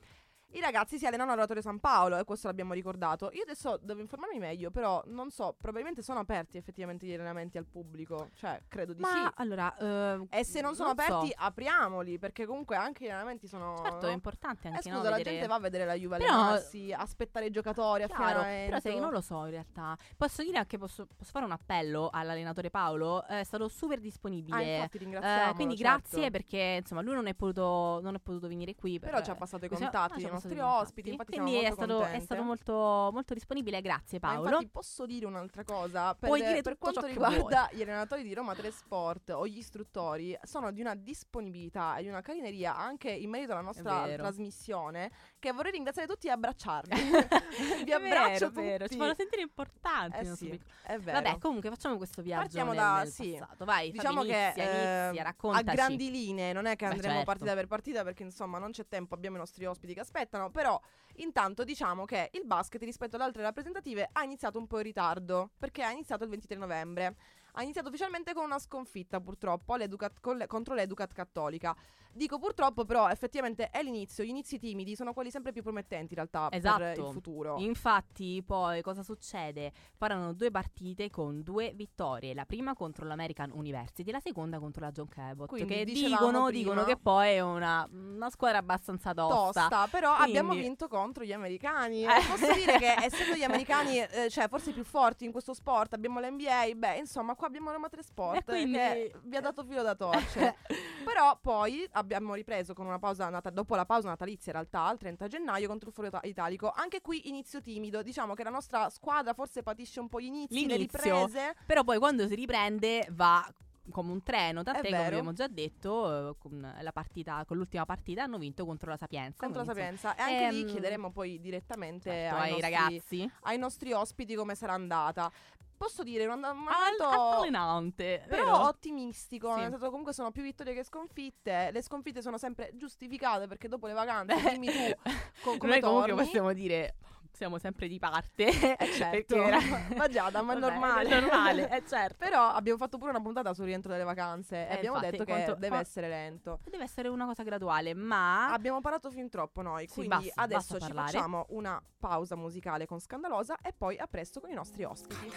I 0.56 0.60
ragazzi 0.60 0.96
si 0.96 1.04
allenano 1.06 1.32
all'Oratorio 1.32 1.60
San 1.60 1.80
Paolo 1.80 2.16
e 2.16 2.24
questo 2.24 2.46
l'abbiamo 2.46 2.72
ricordato. 2.72 3.28
Io 3.34 3.42
adesso 3.42 3.78
devo 3.82 4.00
informarmi 4.00 4.38
meglio, 4.38 4.70
però 4.70 5.02
non 5.08 5.30
so, 5.30 5.54
probabilmente 5.60 6.00
sono 6.00 6.20
aperti 6.20 6.56
effettivamente 6.56 7.04
gli 7.04 7.12
allenamenti 7.12 7.58
al 7.58 7.66
pubblico. 7.66 8.30
Cioè, 8.32 8.62
credo 8.66 8.94
di 8.94 9.00
Ma 9.02 9.08
sì. 9.10 9.28
allora, 9.34 9.76
eh, 9.76 10.26
E 10.30 10.44
se 10.46 10.62
non 10.62 10.74
sono 10.74 10.94
so. 10.96 11.02
aperti, 11.02 11.30
apriamoli, 11.36 12.18
perché 12.18 12.46
comunque 12.46 12.74
anche 12.74 13.04
gli 13.04 13.08
allenamenti 13.08 13.46
sono... 13.46 13.76
certo, 13.82 14.06
no? 14.06 14.08
è 14.08 14.14
importante 14.14 14.68
Eh, 14.68 14.70
anche 14.70 14.82
scusa, 14.84 14.96
no, 14.96 15.02
la 15.02 15.10
vedere- 15.16 15.30
gente 15.30 15.46
va 15.46 15.54
a 15.56 15.60
vedere 15.60 15.84
la 15.84 15.92
Juve 15.94 16.16
Però- 16.16 16.32
allenarsi, 16.32 16.90
aspettare 16.90 17.46
i 17.46 17.50
giocatori 17.50 18.04
a 18.04 18.06
Chiaro, 18.06 18.40
fine 18.40 18.64
però 18.64 18.80
sai 18.80 18.94
che 18.94 19.00
non 19.00 19.12
lo 19.12 19.20
so 19.20 19.44
in 19.44 19.50
realtà. 19.50 19.94
Posso 20.16 20.42
dire 20.42 20.56
anche, 20.56 20.78
posso, 20.78 21.06
posso 21.14 21.32
fare 21.32 21.44
un 21.44 21.52
appello 21.52 22.08
all'allenatore 22.10 22.70
Paolo? 22.70 23.26
È 23.26 23.44
stato 23.44 23.68
super 23.68 24.00
disponibile. 24.00 24.56
Ah, 24.56 24.62
infatti 24.62 24.96
Eh, 24.96 25.00
ringraziamo. 25.00 25.52
quindi 25.52 25.74
grazie 25.74 26.30
perché 26.30 26.78
insomma 26.80 27.02
lui 27.02 27.12
non 27.14 27.26
è 27.26 27.34
potuto, 27.34 28.00
non 28.02 28.14
è 28.14 28.20
potuto 28.20 28.48
venire 28.48 28.74
qui. 28.74 28.98
Però 28.98 29.16
per- 29.16 29.24
ci 29.24 29.30
ha 29.30 29.34
passato 29.34 29.66
i 29.66 29.68
contatti 29.68 30.24
ah, 30.24 30.28
nostri 30.54 30.60
ospiti, 30.60 31.10
infatti 31.10 31.32
Quindi 31.38 31.60
è 31.60 31.70
stato, 31.70 32.02
è 32.02 32.20
stato 32.20 32.42
molto, 32.42 33.10
molto 33.12 33.34
disponibile, 33.34 33.80
grazie 33.80 34.18
Ma 34.20 34.28
Paolo. 34.28 34.46
infatti 34.48 34.68
posso 34.68 35.06
dire 35.06 35.26
un'altra 35.26 35.64
cosa? 35.64 36.14
Per, 36.14 36.28
Puoi 36.28 36.42
dire 36.42 36.62
per 36.62 36.78
quanto 36.78 37.00
che 37.00 37.08
riguarda 37.08 37.68
gli 37.72 37.82
allenatori 37.82 38.22
di 38.22 38.34
Roma 38.34 38.54
3 38.54 38.70
Sport 38.70 39.30
o 39.30 39.46
gli 39.46 39.58
istruttori, 39.58 40.36
sono 40.42 40.70
di 40.72 40.80
una 40.80 40.94
disponibilità 40.94 41.96
e 41.96 42.02
di 42.02 42.08
una 42.08 42.20
carineria 42.20 42.76
anche 42.76 43.10
in 43.10 43.30
merito 43.30 43.52
alla 43.52 43.60
nostra 43.60 44.04
vero. 44.04 44.22
trasmissione 44.22 45.10
che 45.38 45.52
vorrei 45.52 45.72
ringraziare 45.72 46.08
tutti 46.08 46.26
e 46.26 46.30
abbracciarvi. 46.30 46.94
Vi 47.84 47.90
È 47.90 47.94
abbraccio 47.94 48.50
vero, 48.50 48.66
vero, 48.66 48.84
tutti. 48.84 48.92
ci 48.94 48.98
fanno 48.98 49.14
sentire 49.14 49.42
importanti. 49.42 50.18
Eh 50.18 50.34
sì, 50.36 50.60
è 50.82 50.98
vero. 50.98 51.20
Vabbè, 51.20 51.38
comunque 51.38 51.70
facciamo 51.70 51.96
questo 51.96 52.22
viaggio 52.22 52.42
Partiamo 52.42 52.74
da- 52.74 52.98
nel 52.98 53.08
sì. 53.08 53.36
passato. 53.38 53.64
Vai, 53.64 53.90
Diciamo 53.90 54.22
che 54.22 54.26
inizia, 54.28 54.52
eh, 54.64 55.04
inizia, 55.04 55.20
a 55.20 55.24
raccontaci. 55.24 55.64
grandi 55.76 56.10
linee 56.10 56.52
non 56.52 56.66
è 56.66 56.76
che 56.76 56.86
Beh, 56.86 56.92
andremo 56.92 57.14
certo. 57.14 57.30
partita 57.30 57.54
per 57.54 57.66
partita 57.66 58.02
perché 58.04 58.22
insomma 58.22 58.58
non 58.58 58.70
c'è 58.72 58.86
tempo, 58.86 59.14
abbiamo 59.14 59.36
i 59.36 59.38
nostri 59.38 59.64
ospiti 59.66 59.94
che 59.94 60.00
aspettano, 60.00 60.25
però 60.50 60.80
intanto 61.16 61.64
diciamo 61.64 62.04
che 62.04 62.30
il 62.32 62.44
basket 62.44 62.82
rispetto 62.82 63.16
alle 63.16 63.24
altre 63.24 63.42
rappresentative 63.42 64.08
ha 64.12 64.22
iniziato 64.22 64.58
un 64.58 64.66
po' 64.66 64.78
in 64.78 64.84
ritardo 64.84 65.50
perché 65.58 65.82
ha 65.82 65.90
iniziato 65.90 66.24
il 66.24 66.30
23 66.30 66.58
novembre. 66.58 67.16
Ha 67.52 67.62
iniziato 67.62 67.88
ufficialmente 67.88 68.34
con 68.34 68.44
una 68.44 68.58
sconfitta 68.58 69.18
purtroppo 69.20 69.72
all'Educat- 69.72 70.20
con 70.20 70.36
le- 70.36 70.46
contro 70.46 70.74
l'Educat 70.74 71.12
Cattolica. 71.12 71.74
Dico 72.16 72.38
purtroppo 72.38 72.84
però 72.86 73.08
effettivamente 73.10 73.68
è 73.68 73.82
l'inizio, 73.82 74.24
gli 74.24 74.28
inizi 74.30 74.58
timidi 74.58 74.96
sono 74.96 75.12
quelli 75.12 75.30
sempre 75.30 75.52
più 75.52 75.62
promettenti 75.62 76.14
in 76.14 76.16
realtà 76.16 76.48
per 76.48 76.58
Esatto. 76.58 77.06
il 77.06 77.12
futuro. 77.12 77.56
Infatti, 77.58 78.42
poi 78.44 78.80
cosa 78.80 79.02
succede? 79.02 79.70
Faranno 79.96 80.32
due 80.32 80.50
partite 80.50 81.10
con 81.10 81.42
due 81.42 81.72
vittorie. 81.74 82.32
La 82.32 82.46
prima 82.46 82.72
contro 82.74 83.04
l'American 83.06 83.50
University, 83.52 84.10
la 84.10 84.20
seconda 84.20 84.58
contro 84.58 84.82
la 84.84 84.92
John 84.92 85.08
Cabot. 85.08 85.46
Quindi 85.48 85.74
che 85.74 85.84
dicono, 85.84 86.48
dicono 86.50 86.84
che 86.84 86.96
poi 86.96 87.34
è 87.34 87.40
una, 87.40 87.86
una 87.92 88.30
squadra 88.30 88.58
abbastanza 88.58 89.12
tosta. 89.12 89.60
tosta, 89.68 89.86
però 89.90 90.14
Quindi- 90.16 90.38
abbiamo 90.38 90.54
vinto 90.54 90.88
contro 90.88 91.22
gli 91.22 91.32
americani. 91.32 92.04
Eh. 92.04 92.08
Posso 92.28 92.50
dire 92.54 92.78
che 92.78 92.94
essendo 93.04 93.34
gli 93.36 93.42
americani, 93.42 93.98
eh, 93.98 94.30
cioè 94.30 94.48
forse 94.48 94.72
più 94.72 94.84
forti 94.84 95.26
in 95.26 95.32
questo 95.32 95.52
sport, 95.52 95.92
abbiamo 95.92 96.18
l'NBA, 96.20 96.70
beh, 96.74 96.96
insomma, 96.96 97.34
qua 97.34 97.46
abbiamo 97.46 97.70
Roma 97.70 97.88
3 97.88 98.02
Sport 98.02 98.38
E 98.38 98.42
quindi- 98.44 98.72
che 98.72 99.12
vi 99.24 99.36
ha 99.36 99.40
dato 99.42 99.64
filo 99.64 99.82
da 99.82 99.94
torcere. 99.94 100.56
però 101.04 101.38
poi 101.40 101.86
abbiamo 101.92 102.04
ripreso 102.34 102.74
con 102.74 102.86
una 102.86 102.98
pausa 102.98 103.28
nata- 103.28 103.50
dopo 103.50 103.74
la 103.74 103.84
pausa 103.86 104.08
natalizia 104.08 104.52
in 104.52 104.58
realtà, 104.58 104.90
il 104.92 104.98
30 104.98 105.28
gennaio 105.28 105.68
contro 105.68 105.88
il 105.88 105.94
Foro 105.94 106.08
Ita- 106.08 106.20
Italico. 106.24 106.70
Anche 106.74 107.00
qui 107.00 107.28
inizio 107.28 107.60
timido, 107.60 108.02
diciamo 108.02 108.34
che 108.34 108.42
la 108.42 108.50
nostra 108.50 108.88
squadra 108.90 109.34
forse 109.34 109.62
patisce 109.62 110.00
un 110.00 110.08
po' 110.08 110.20
gli 110.20 110.24
inizi, 110.26 110.66
le 110.66 110.76
L'inizio. 110.76 110.98
riprese. 111.22 111.54
Però 111.66 111.82
poi 111.84 111.98
quando 111.98 112.26
si 112.26 112.34
riprende 112.34 113.06
va 113.12 113.46
come 113.90 114.10
un 114.10 114.22
treno, 114.22 114.62
tant'è 114.62 114.82
come 114.82 115.06
abbiamo 115.06 115.32
già 115.32 115.46
detto, 115.46 116.30
eh, 116.30 116.34
con, 116.38 116.74
la 116.80 116.92
partita, 116.92 117.44
con 117.46 117.56
l'ultima 117.56 117.84
partita 117.84 118.24
hanno 118.24 118.38
vinto 118.38 118.64
contro 118.64 118.90
la 118.90 118.96
Sapienza. 118.96 119.38
Contro 119.44 119.60
la 119.62 119.66
Sapienza. 119.66 120.14
E 120.16 120.22
anche 120.22 120.50
lì 120.50 120.60
ehm, 120.62 120.66
chiederemo 120.68 121.10
poi 121.12 121.40
direttamente 121.40 122.10
certo, 122.10 122.34
ai, 122.34 122.42
ai 122.42 122.50
nostri, 122.50 122.70
ragazzi. 122.70 123.30
ai 123.42 123.58
nostri 123.58 123.92
ospiti 123.92 124.34
come 124.34 124.54
sarà 124.54 124.72
andata. 124.72 125.30
Posso 125.76 126.02
dire, 126.02 126.24
un 126.24 126.32
andamento 126.32 127.04
altalenante, 127.04 128.24
però 128.28 128.44
vero? 128.44 128.66
ottimistico. 128.68 129.52
Sì. 129.54 129.60
Nel 129.60 129.70
senso, 129.70 129.88
comunque 129.90 130.12
sono 130.14 130.30
più 130.30 130.42
vittorie 130.42 130.72
che 130.74 130.82
sconfitte. 130.84 131.70
Le 131.70 131.82
sconfitte 131.82 132.22
sono 132.22 132.38
sempre 132.38 132.70
giustificate 132.74 133.46
perché 133.46 133.68
dopo 133.68 133.86
le 133.86 133.92
vacanze, 133.92 134.34
dimmi 134.52 134.68
tu 134.68 135.10
co- 135.42 135.56
come 135.58 135.72
Noi 135.72 135.80
comunque 135.80 136.08
torni. 136.10 136.24
possiamo 136.24 136.52
dire 136.54 136.94
siamo 137.36 137.58
sempre 137.58 137.86
di 137.88 137.98
parte. 137.98 138.44
Eh 138.78 138.90
certo, 138.96 139.36
era- 139.36 139.58
ma 139.96 140.08
già, 140.08 140.22
ma 140.30 140.40
è 140.40 140.42
Vabbè, 140.42 140.58
normale. 140.58 141.08
È 141.08 141.20
normale, 141.20 141.68
è 141.68 141.82
certo. 141.86 142.16
Però 142.18 142.48
abbiamo 142.48 142.78
fatto 142.78 142.98
pure 142.98 143.10
una 143.10 143.20
puntata 143.20 143.52
sul 143.54 143.66
rientro 143.66 143.92
delle 143.92 144.04
vacanze 144.04 144.66
e 144.68 144.72
Eh, 144.72 144.76
abbiamo 144.76 144.96
infatti, 144.96 145.10
detto 145.12 145.24
che 145.24 145.32
quanto- 145.32 145.54
deve 145.54 145.78
essere 145.78 146.08
lento. 146.08 146.58
Deve 146.64 146.84
essere 146.84 147.08
una 147.08 147.26
cosa 147.26 147.42
graduale, 147.42 147.94
ma 147.94 148.52
Abbiamo 148.52 148.80
parlato 148.80 149.10
fin 149.10 149.28
troppo 149.28 149.62
noi, 149.62 149.86
Sì, 149.86 149.94
quindi 149.94 150.08
basta, 150.26 150.42
adesso 150.42 150.74
basta 150.74 150.74
ci 150.74 150.92
parlare. 150.92 151.12
facciamo 151.12 151.46
una 151.50 151.82
pausa 151.98 152.36
musicale 152.36 152.86
con 152.86 153.00
Scandalosa 153.00 153.58
e 153.62 153.72
poi 153.76 153.96
a 153.98 154.06
presto 154.06 154.40
con 154.40 154.50
i 154.50 154.54
nostri 154.54 154.84
ospiti. 154.84 155.30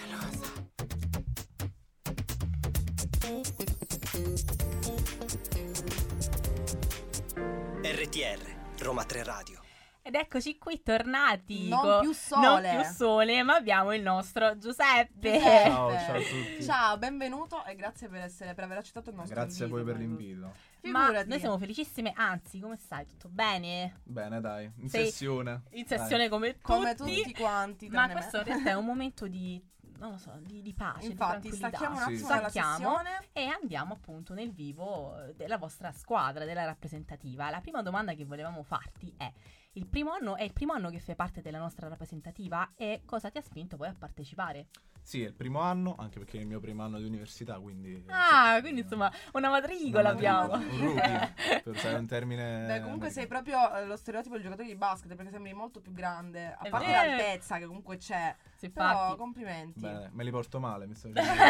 RTR, 7.83 8.39
Roma 8.79 9.03
3 9.03 9.23
Radio. 9.23 9.68
Ed 10.09 10.15
eccoci 10.15 10.57
qui 10.57 10.81
tornati. 10.81 11.67
Non 11.67 11.81
co- 11.81 11.99
più 11.99 12.13
sole. 12.13 12.71
Non 12.73 12.81
più 12.81 12.91
sole, 12.93 13.43
ma 13.43 13.53
abbiamo 13.53 13.93
il 13.93 14.01
nostro 14.01 14.57
Giuseppe. 14.57 15.33
Giuseppe. 15.33 15.69
Ciao, 15.69 15.89
ciao 15.91 16.15
a 16.15 16.19
tutti. 16.19 16.63
Ciao, 16.63 16.97
benvenuto 16.97 17.63
e 17.65 17.75
grazie 17.75 18.07
per, 18.09 18.21
essere, 18.21 18.55
per 18.55 18.63
aver 18.63 18.79
accettato 18.79 19.11
il 19.11 19.15
nostro 19.17 19.35
Grazie 19.35 19.65
a 19.65 19.67
voi 19.67 19.83
per 19.83 20.01
invito. 20.01 20.17
l'invito. 20.23 20.91
Ma 20.91 21.01
Figurati. 21.03 21.29
noi 21.29 21.39
siamo 21.39 21.57
felicissime, 21.59 22.11
anzi, 22.15 22.59
come 22.59 22.77
stai? 22.77 23.05
Tutto 23.05 23.29
bene? 23.29 23.99
Bene, 24.03 24.41
dai, 24.41 24.71
in 24.77 24.89
Sei 24.89 25.05
sessione. 25.05 25.61
In 25.73 25.85
sessione 25.85 26.27
come 26.27 26.53
tutti. 26.53 26.61
come 26.63 26.95
tutti 26.95 27.33
quanti. 27.35 27.87
Ma 27.89 28.09
questo 28.09 28.37
in 28.37 28.43
realtà 28.45 28.69
è 28.71 28.73
un 28.75 28.85
momento 28.85 29.27
di, 29.27 29.63
non 29.99 30.11
lo 30.11 30.17
so, 30.17 30.31
di, 30.41 30.61
di 30.61 30.73
pace, 30.73 31.07
Infatti, 31.07 31.49
di 31.49 31.57
tranquillità. 31.59 31.67
stacchiamo 31.67 31.95
un 31.95 32.01
Sì. 32.01 32.13
attimo 32.13 32.27
dalla 32.27 32.49
Stacchiamo. 32.49 32.99
E 33.33 33.45
andiamo 33.45 33.93
appunto 33.93 34.33
nel 34.33 34.51
vivo 34.51 35.21
eh, 35.23 35.35
della 35.35 35.57
vostra 35.57 35.91
squadra, 35.91 36.45
della 36.45 36.65
rappresentativa. 36.65 37.49
La 37.49 37.61
prima 37.61 37.81
domanda 37.81 38.13
che 38.13 38.25
volevamo 38.25 38.63
farti 38.63 39.13
è: 39.17 39.31
il 39.73 39.85
primo 39.85 40.11
anno 40.11 40.35
è 40.35 40.43
il 40.43 40.53
primo 40.53 40.73
anno 40.73 40.89
che 40.89 40.99
fai 40.99 41.15
parte 41.15 41.41
della 41.41 41.59
nostra 41.59 41.87
rappresentativa 41.87 42.71
e 42.75 43.03
cosa 43.05 43.29
ti 43.29 43.37
ha 43.37 43.41
spinto 43.41 43.77
poi 43.77 43.87
a 43.89 43.95
partecipare? 43.97 44.67
Sì, 45.09 45.23
è 45.23 45.25
il 45.25 45.33
primo 45.33 45.59
anno, 45.61 45.95
anche 45.97 46.19
perché 46.19 46.37
è 46.37 46.41
il 46.41 46.45
mio 46.45 46.59
primo 46.59 46.83
anno 46.83 46.99
di 46.99 47.05
università, 47.05 47.57
quindi... 47.57 48.03
Ah, 48.09 48.53
sì, 48.57 48.61
quindi 48.61 48.81
eh, 48.81 48.83
insomma 48.83 49.11
una 49.31 49.49
matricola 49.49 50.01
una 50.01 50.09
abbiamo. 50.11 50.47
matricola, 50.49 50.75
Un 50.75 50.85
rookie, 50.93 51.33
per 51.63 51.73
usare 51.75 51.97
un 51.97 52.05
termine... 52.05 52.65
Beh, 52.67 52.81
comunque 52.81 53.09
sei 53.09 53.25
proprio 53.25 53.73
eh, 53.73 53.87
lo 53.87 53.97
stereotipo 53.97 54.35
del 54.35 54.43
giocatore 54.43 54.67
di 54.67 54.75
basket 54.75 55.15
perché 55.15 55.31
sembri 55.31 55.51
molto 55.53 55.81
più 55.81 55.93
grande. 55.93 56.53
A 56.53 56.59
È 56.61 56.69
parte 56.69 56.91
vero. 56.91 57.07
l'altezza 57.07 57.57
che 57.57 57.65
comunque 57.65 57.97
c'è. 57.97 58.35
Sì, 58.55 58.69
Però 58.69 58.87
infatti. 58.87 59.17
complimenti. 59.17 59.79
Bene, 59.79 60.09
me 60.13 60.23
li 60.23 60.29
porto 60.29 60.59
male, 60.59 60.85
mi 60.85 60.93
sto 60.93 61.07
dicendo. 61.11 61.41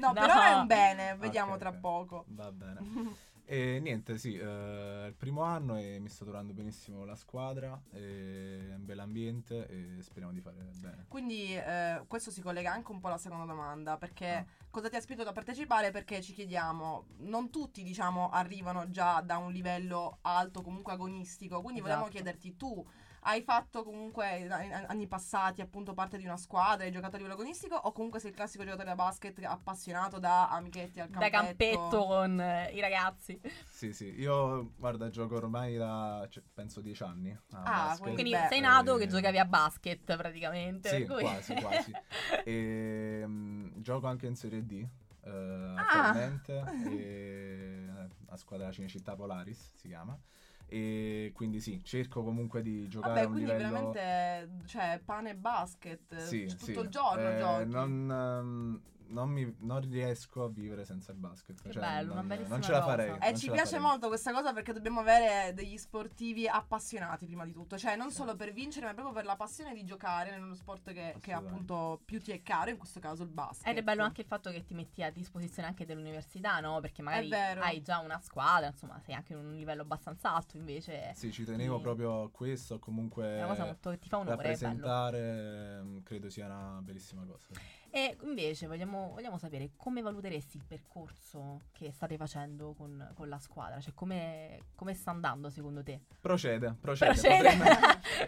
No, 0.00 0.08
No. 0.08 0.12
per 0.14 0.22
ora 0.24 0.48
è 0.50 0.54
un 0.54 0.66
bene, 0.66 1.14
vediamo 1.16 1.52
Ok, 1.52 1.58
tra 1.60 1.68
ok. 1.68 1.76
poco. 1.78 2.24
Va 2.30 2.50
bene. 2.50 2.80
E 3.46 3.78
niente, 3.78 4.16
sì, 4.16 4.36
eh, 4.36 5.04
è 5.04 5.06
il 5.08 5.14
primo 5.14 5.42
anno 5.42 5.76
e 5.76 5.98
mi 6.00 6.08
sta 6.08 6.24
durando 6.24 6.54
benissimo 6.54 7.04
la 7.04 7.14
squadra, 7.14 7.78
è 7.90 7.98
un 7.98 8.84
bel 8.84 8.98
ambiente 9.00 9.66
e 9.68 10.02
speriamo 10.02 10.32
di 10.32 10.40
fare 10.40 10.56
bene. 10.80 11.04
Quindi 11.08 11.54
eh, 11.54 12.02
questo 12.06 12.30
si 12.30 12.40
collega 12.40 12.72
anche 12.72 12.90
un 12.90 13.00
po' 13.00 13.08
alla 13.08 13.18
seconda 13.18 13.44
domanda, 13.44 13.98
perché 13.98 14.26
Ah. 14.28 14.44
cosa 14.70 14.88
ti 14.88 14.96
ha 14.96 15.00
spinto 15.00 15.22
a 15.28 15.32
partecipare? 15.32 15.90
Perché 15.90 16.22
ci 16.22 16.32
chiediamo, 16.32 17.04
non 17.18 17.50
tutti 17.50 17.82
diciamo 17.82 18.30
arrivano 18.30 18.88
già 18.90 19.20
da 19.20 19.36
un 19.36 19.52
livello 19.52 20.18
alto, 20.22 20.62
comunque 20.62 20.94
agonistico, 20.94 21.60
quindi 21.60 21.80
volevamo 21.80 22.06
Esatto. 22.06 22.16
chiederti 22.22 22.56
tu 22.56 22.86
hai 23.26 23.42
fatto 23.42 23.82
comunque 23.84 24.46
anni 24.50 25.06
passati 25.06 25.60
appunto 25.60 25.94
parte 25.94 26.18
di 26.18 26.24
una 26.24 26.36
squadra, 26.36 26.84
hai 26.84 26.90
giocato 26.90 27.14
a 27.14 27.18
livello 27.18 27.34
agonistico 27.34 27.74
o 27.74 27.92
comunque 27.92 28.20
sei 28.20 28.30
il 28.30 28.36
classico 28.36 28.64
giocatore 28.64 28.88
da 28.88 28.94
basket 28.94 29.42
appassionato 29.44 30.18
da 30.18 30.48
amichetti 30.50 31.00
al 31.00 31.08
Da 31.08 31.28
campetto? 31.30 31.30
campetto 31.30 32.04
con 32.06 32.40
eh, 32.40 32.70
i 32.72 32.80
ragazzi. 32.80 33.40
Sì, 33.68 33.92
sì, 33.92 34.06
io 34.18 34.72
guarda, 34.76 35.10
gioco 35.10 35.36
ormai 35.36 35.76
da 35.76 36.26
cioè, 36.30 36.42
penso 36.54 36.80
dieci 36.80 37.02
anni. 37.02 37.30
a 37.32 37.38
Ah, 37.50 37.62
basket. 37.64 38.00
quindi 38.02 38.22
Quindi 38.22 38.30
beh, 38.42 38.48
sei 38.48 38.60
nato 38.60 38.96
che 38.96 39.04
E- 39.04 39.08
giocavi 39.08 39.38
a 39.38 39.44
basket 39.44 40.16
praticamente. 40.16 40.88
Sì, 40.88 41.04
quasi, 41.06 41.54
quasi. 41.60 41.92
E, 42.44 43.22
mm, 43.26 43.80
gioco 43.80 44.06
anche 44.06 44.26
in 44.26 44.36
Serie 44.36 44.64
D. 44.64 44.72
eh, 45.26 45.30
Ah. 45.30 45.80
attualmente 45.80 46.52
e, 46.84 47.86
eh, 47.88 48.08
a 48.28 48.36
squadra 48.36 48.70
Cinecittà 48.70 49.14
Polaris 49.16 49.72
si 49.74 49.88
chiama 49.88 50.18
e 50.74 51.30
quindi 51.32 51.60
sì 51.60 51.80
cerco 51.84 52.24
comunque 52.24 52.60
di 52.60 52.88
giocare 52.88 53.12
Vabbè, 53.12 53.24
a 53.24 53.28
un 53.28 53.32
quindi 53.34 53.50
livello 53.52 53.92
veramente 53.92 54.66
cioè 54.66 55.00
pane 55.04 55.30
e 55.30 55.34
basket 55.36 56.16
sì, 56.16 56.46
tutto 56.46 56.64
sì. 56.64 56.78
il 56.80 56.88
giorno 56.88 57.60
Eh, 57.60 57.64
non, 57.64 58.10
ehm, 58.10 58.80
non 59.08 59.30
mi- 59.30 59.54
non 59.60 59.80
riesco 59.80 60.44
a 60.44 60.48
vivere 60.48 60.84
senza 60.84 61.12
il 61.12 61.18
basket 61.18 61.60
Che 61.62 61.70
cioè, 61.72 61.80
bello, 61.82 62.12
una 62.12 62.20
non, 62.20 62.26
bellissima 62.28 62.54
non 62.56 62.64
ce 62.64 62.72
la 62.72 62.82
farei 62.82 63.10
Eh, 63.10 63.26
E 63.26 63.30
non 63.30 63.38
ci 63.40 63.50
piace 63.50 63.70
farei. 63.76 63.84
molto 63.86 64.08
questa 64.08 64.32
cosa 64.32 64.52
perché 64.52 64.72
dobbiamo 64.72 65.00
avere 65.00 65.52
degli 65.54 65.76
sportivi 65.76 66.48
appassionati 66.48 67.26
prima 67.26 67.44
di 67.44 67.52
tutto, 67.52 67.76
cioè 67.78 67.96
non 67.96 68.10
solo 68.10 68.34
per 68.36 68.52
vincere, 68.52 68.86
ma 68.86 68.94
proprio 68.94 69.14
per 69.14 69.24
la 69.24 69.36
passione 69.36 69.74
di 69.74 69.84
giocare 69.84 70.30
nello 70.30 70.54
sport 70.54 70.92
che, 70.92 71.16
che 71.20 71.32
appunto 71.32 72.00
più 72.04 72.20
ti 72.20 72.32
è 72.32 72.42
caro, 72.42 72.70
in 72.70 72.76
questo 72.78 73.00
caso 73.00 73.22
il 73.22 73.28
basket. 73.28 73.66
Ed 73.68 73.76
è 73.78 73.82
bello 73.82 74.02
anche 74.02 74.22
il 74.22 74.26
fatto 74.26 74.50
che 74.50 74.64
ti 74.64 74.74
metti 74.74 75.02
a 75.02 75.10
disposizione 75.10 75.68
anche 75.68 75.84
dell'università, 75.84 76.60
no? 76.60 76.80
Perché 76.80 77.02
magari 77.02 77.32
hai 77.32 77.82
già 77.82 77.98
una 78.00 78.18
squadra, 78.20 78.68
insomma, 78.68 78.98
sei 79.00 79.14
anche 79.14 79.32
in 79.32 79.38
un 79.40 79.54
livello 79.54 79.82
abbastanza 79.82 80.34
alto, 80.34 80.56
invece 80.56 81.12
sì 81.14 81.30
ci 81.32 81.44
tenevo 81.44 81.76
Sì. 81.76 81.82
proprio 81.82 82.22
a 82.22 82.30
questo 82.30 82.78
comunque 82.78 83.24
è 83.26 83.38
una 83.38 83.46
cosa 83.48 83.64
molto 83.64 83.90
che 83.90 83.98
ti 83.98 84.08
fa 84.08 84.18
onore, 84.18 84.32
è 84.34 84.36
bello. 84.36 84.48
rappresentare 84.86 85.78
ehm, 85.78 86.02
credo 86.02 86.30
sia 86.30 86.46
una 86.46 86.80
bellissima 86.82 87.24
cosa 87.24 87.48
E 87.96 88.16
invece 88.22 88.66
vogliamo, 88.66 89.10
vogliamo 89.14 89.38
sapere 89.38 89.70
come 89.76 90.02
valuteresti 90.02 90.56
il 90.56 90.64
percorso 90.66 91.60
che 91.70 91.92
state 91.92 92.16
facendo 92.16 92.74
con, 92.76 93.12
con 93.14 93.28
la 93.28 93.38
squadra, 93.38 93.78
cioè 93.80 93.94
come, 93.94 94.62
come 94.74 94.94
sta 94.94 95.12
andando 95.12 95.48
secondo 95.48 95.80
te? 95.84 96.00
Procede, 96.20 96.74
procede. 96.80 97.12
Procede. 97.12 97.36
potremmo- 97.36 97.64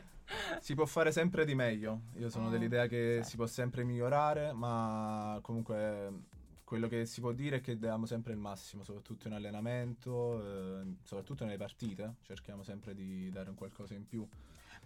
si 0.62 0.74
può 0.76 0.86
fare 0.86 1.10
sempre 1.10 1.44
di 1.44 1.56
meglio. 1.56 2.02
Io 2.18 2.28
sono 2.30 2.46
Mm, 2.46 2.50
dell'idea 2.52 2.86
che 2.86 3.18
sì. 3.24 3.30
si 3.30 3.36
può 3.36 3.46
sempre 3.46 3.82
migliorare, 3.82 4.52
ma 4.52 5.40
comunque 5.42 6.12
quello 6.62 6.86
che 6.86 7.04
si 7.04 7.20
può 7.20 7.32
dire 7.32 7.56
è 7.56 7.60
che 7.60 7.76
diamo 7.76 8.06
sempre 8.06 8.34
il 8.34 8.38
massimo, 8.38 8.84
soprattutto 8.84 9.26
in 9.26 9.34
allenamento, 9.34 10.44
eh, 10.80 10.94
soprattutto 11.02 11.44
nelle 11.44 11.56
partite. 11.56 12.14
Cerchiamo 12.22 12.62
sempre 12.62 12.94
di 12.94 13.30
dare 13.30 13.48
un 13.48 13.56
qualcosa 13.56 13.94
in 13.94 14.06
più. 14.06 14.24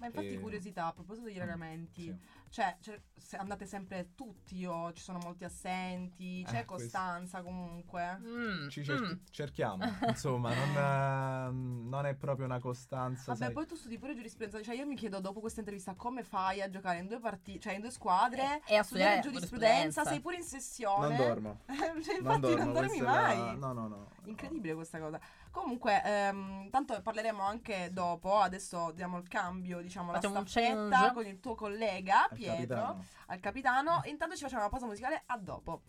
Ma 0.00 0.06
infatti 0.06 0.32
E- 0.32 0.40
curiosità, 0.40 0.86
a 0.86 0.92
proposito 0.94 1.26
degli 1.26 1.36
Mm, 1.36 1.42
allenamenti, 1.42 2.02
sì. 2.04 2.18
cioè, 2.48 2.74
cioè, 2.80 2.98
se 3.14 3.36
andate 3.36 3.66
sempre 3.66 4.14
tutti 4.14 4.64
o 4.64 4.92
ci 4.94 5.02
sono 5.02 5.18
molti 5.22 5.44
assenti, 5.44 6.42
c'è 6.44 6.60
Eh, 6.60 6.64
questo- 6.64 6.98
costanza 6.98 7.42
comunque? 7.42 8.18
Mm, 8.18 8.68
Ci 8.68 8.82
cer- 8.82 8.98
mm. 8.98 9.12
cerchiamo, 9.30 9.82
insomma, 10.16 10.54
non, 10.54 10.70
eh, 10.74 11.50
non 11.90 12.06
è 12.06 12.14
proprio 12.14 12.46
una 12.46 12.58
costanza. 12.58 13.32
Vabbè, 13.32 13.44
sai. 13.44 13.52
poi 13.52 13.66
tu 13.66 13.74
studi 13.74 13.98
pure 13.98 14.14
giurisprudenza, 14.14 14.62
cioè 14.62 14.74
io 14.74 14.86
mi 14.86 14.96
chiedo 14.96 15.20
dopo 15.20 15.40
questa 15.40 15.60
intervista 15.60 15.94
come 15.94 16.22
fai 16.24 16.62
a 16.62 16.70
giocare 16.70 16.98
in 16.98 17.06
due 17.06 17.20
partite, 17.20 17.58
cioè 17.60 17.74
in 17.74 17.82
due 17.82 17.90
squadre, 17.90 18.62
E- 18.64 18.72
e 18.72 18.76
a 18.76 18.82
studiare 18.82 19.20
giurisprudenza, 19.20 20.04
sei 20.04 20.20
pure 20.20 20.36
in 20.36 20.44
sessione. 20.44 21.08
Non 21.08 21.16
dormo. 21.16 21.58
Cioè, 22.00 22.16
infatti 22.16 22.20
Non 22.22 22.40
dormo, 22.40 22.64
non 22.64 22.72
dormi 22.72 23.00
mai. 23.02 23.36
la- 23.38 23.52
No, 23.52 23.72
no, 23.74 23.86
no. 23.88 24.10
Incredibile 24.24 24.74
questa 24.74 24.98
cosa. 24.98 25.20
Comunque, 25.50 26.00
ehm, 26.04 26.70
tanto 26.70 27.00
parleremo 27.02 27.42
anche 27.42 27.90
dopo. 27.92 28.38
Adesso 28.38 28.92
diamo 28.92 29.18
il 29.18 29.28
cambio, 29.28 29.80
diciamo, 29.80 30.12
Facciamo 30.12 30.34
la 30.34 30.46
staffetta 30.46 31.12
con 31.12 31.26
il 31.26 31.40
tuo 31.40 31.54
collega 31.54 32.28
Al 32.28 32.36
Pietro 32.36 32.56
capitano. 32.56 33.04
al 33.26 33.40
capitano. 33.40 34.00
Intanto 34.04 34.36
ci 34.36 34.42
facciamo 34.42 34.62
una 34.62 34.70
pausa 34.70 34.86
musicale. 34.86 35.22
A 35.26 35.36
dopo. 35.38 35.82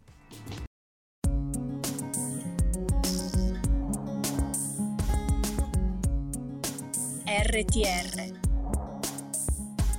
RTR 7.25 8.39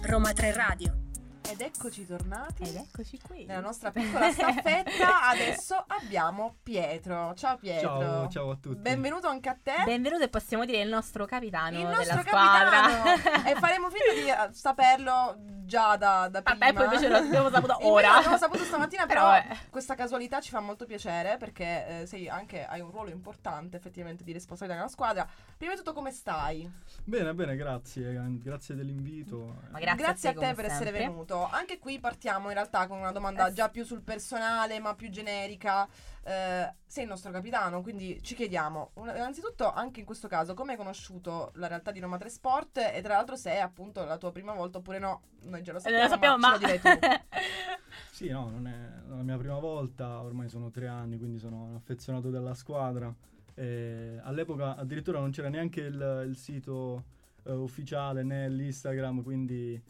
Roma 0.03 0.33
3 0.33 0.53
Radio 0.53 1.02
Ed 1.51 1.61
eccoci 1.61 2.07
tornati. 2.07 2.63
Ed 2.63 2.77
eccoci 2.77 3.19
qui. 3.21 3.45
Nella 3.45 3.61
nostra 3.61 3.91
piccola 3.91 4.31
staffetta 4.31 5.29
adesso 5.29 5.85
abbiamo 5.89 6.57
Pietro. 6.63 7.35
Ciao 7.35 7.57
Pietro. 7.59 7.89
Ciao, 8.01 8.29
ciao 8.29 8.51
a 8.51 8.57
tutti. 8.57 8.77
Benvenuto 8.81 9.27
anche 9.29 9.49
a 9.49 9.57
te. 9.61 9.75
Benvenuto 9.85 10.23
e 10.25 10.29
possiamo 10.29 10.65
dire 10.65 10.81
il 10.81 10.89
nostro 10.89 11.27
capitano 11.27 11.79
il 11.79 11.85
della 11.87 11.97
nostro 11.97 12.23
squadra. 12.23 12.71
capitano 12.71 13.45
e 13.49 13.55
faremo 13.57 13.91
finta 13.91 14.13
di 14.15 14.29
eh, 14.51 14.55
saperlo 14.55 15.37
già 15.65 15.97
da, 15.97 16.29
da 16.29 16.43
prima 16.43 16.59
Vabbè, 16.59 16.73
poi 16.75 16.85
invece 16.85 17.09
lo 17.09 17.17
abbiamo 17.17 17.51
saputo 17.51 17.77
ora. 17.89 18.13
l'abbiamo 18.15 18.37
saputo 18.39 18.65
stamattina 18.65 19.07
però, 19.07 19.31
Però, 19.41 19.55
questa 19.71 19.95
casualità 19.95 20.41
ci 20.41 20.51
fa 20.51 20.61
molto 20.61 20.85
piacere 20.87 21.37
perché 21.39 22.01
eh, 22.03 22.07
sei 22.07 22.29
anche 22.29 22.65
hai 22.65 22.81
un 22.81 22.91
ruolo 22.91 23.11
importante 23.11 23.77
effettivamente 23.77 24.23
di 24.25 24.33
responsabilità 24.33 24.79
nella 24.81 24.93
squadra 24.93 25.27
prima 25.57 25.73
di 25.73 25.79
tutto 25.79 25.93
come 25.93 26.11
stai? 26.13 26.71
Bene, 27.05 27.35
bene, 27.35 27.57
grazie. 27.57 28.11
eh, 28.11 28.39
Grazie 28.43 28.75
dell'invito. 28.75 29.61
Ma 29.71 29.79
grazie, 29.79 30.03
Grazie 30.05 30.29
a 30.29 30.33
a 30.33 30.35
te, 30.35 30.55
per 30.55 30.65
essere 30.67 30.91
sempre. 30.91 31.07
Anche 31.51 31.79
qui 31.79 31.99
partiamo 31.99 32.49
in 32.49 32.55
realtà 32.55 32.87
con 32.87 32.99
una 32.99 33.13
domanda 33.13 33.49
Eh 33.49 33.53
già 33.53 33.69
più 33.69 33.85
sul 33.85 34.03
personale 34.03 34.79
ma 34.81 34.95
più 34.95 35.09
generica. 35.11 35.89
Eh, 36.25 36.73
sei 36.87 37.03
il 37.03 37.09
nostro 37.09 37.33
capitano 37.33 37.83
quindi 37.83 38.21
ci 38.23 38.37
chiediamo 38.37 38.91
una- 38.95 39.17
innanzitutto 39.17 39.73
anche 39.73 39.99
in 39.99 40.07
questo 40.07 40.29
caso 40.29 40.55
come 40.55 40.73
hai 40.73 40.77
conosciuto 40.79 41.51
la 41.55 41.67
realtà 41.67 41.91
di 41.91 41.99
Roma 42.01 42.17
3 42.17 42.29
Sport? 42.29 42.79
E 42.79 43.01
tra 43.03 43.15
l'altro 43.15 43.35
se 43.37 43.51
è 43.53 43.59
appunto 43.59 44.05
la 44.05 44.17
tua 44.19 44.31
prima 44.31 44.53
volta 44.53 44.79
oppure 44.79 44.99
no 45.01 45.23
noi 45.45 45.63
già 45.63 45.73
lo 45.73 45.79
Eh, 45.79 45.81
sappiamo, 45.81 46.05
lo 46.05 46.09
sappiamo, 46.09 46.37
ma, 46.39 46.49
ma... 46.51 46.59
ce 46.59 46.61
lo 46.61 46.67
direi 46.67 46.81
tu. 46.81 47.07
Sì, 48.11 48.29
no, 48.29 48.49
non 48.51 48.67
è 48.67 48.89
la 49.09 49.23
mia 49.23 49.37
prima 49.37 49.59
volta, 49.59 50.21
ormai 50.23 50.49
sono 50.49 50.71
tre 50.71 50.87
anni, 50.87 51.19
quindi 51.19 51.39
sono 51.39 51.65
un 51.65 51.75
affezionato 51.75 52.31
della 52.31 52.55
squadra. 52.55 53.13
E 53.55 54.21
all'epoca 54.23 54.77
addirittura 54.77 55.19
non 55.19 55.31
c'era 55.31 55.49
neanche 55.49 55.81
il, 55.81 56.25
il 56.29 56.37
sito 56.37 57.05
eh, 57.45 57.53
ufficiale 57.53 58.23
né 58.23 58.49
l'Instagram, 58.49 59.23
quindi 59.23 59.81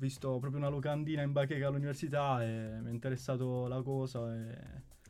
visto 0.00 0.38
proprio 0.38 0.58
una 0.58 0.68
locandina 0.68 1.22
in 1.22 1.32
bacheca 1.32 1.68
all'università 1.68 2.42
e 2.42 2.78
mi 2.80 2.88
è 2.88 2.92
interessato 2.92 3.68
la 3.68 3.82
cosa 3.82 4.34
e, 4.34 4.56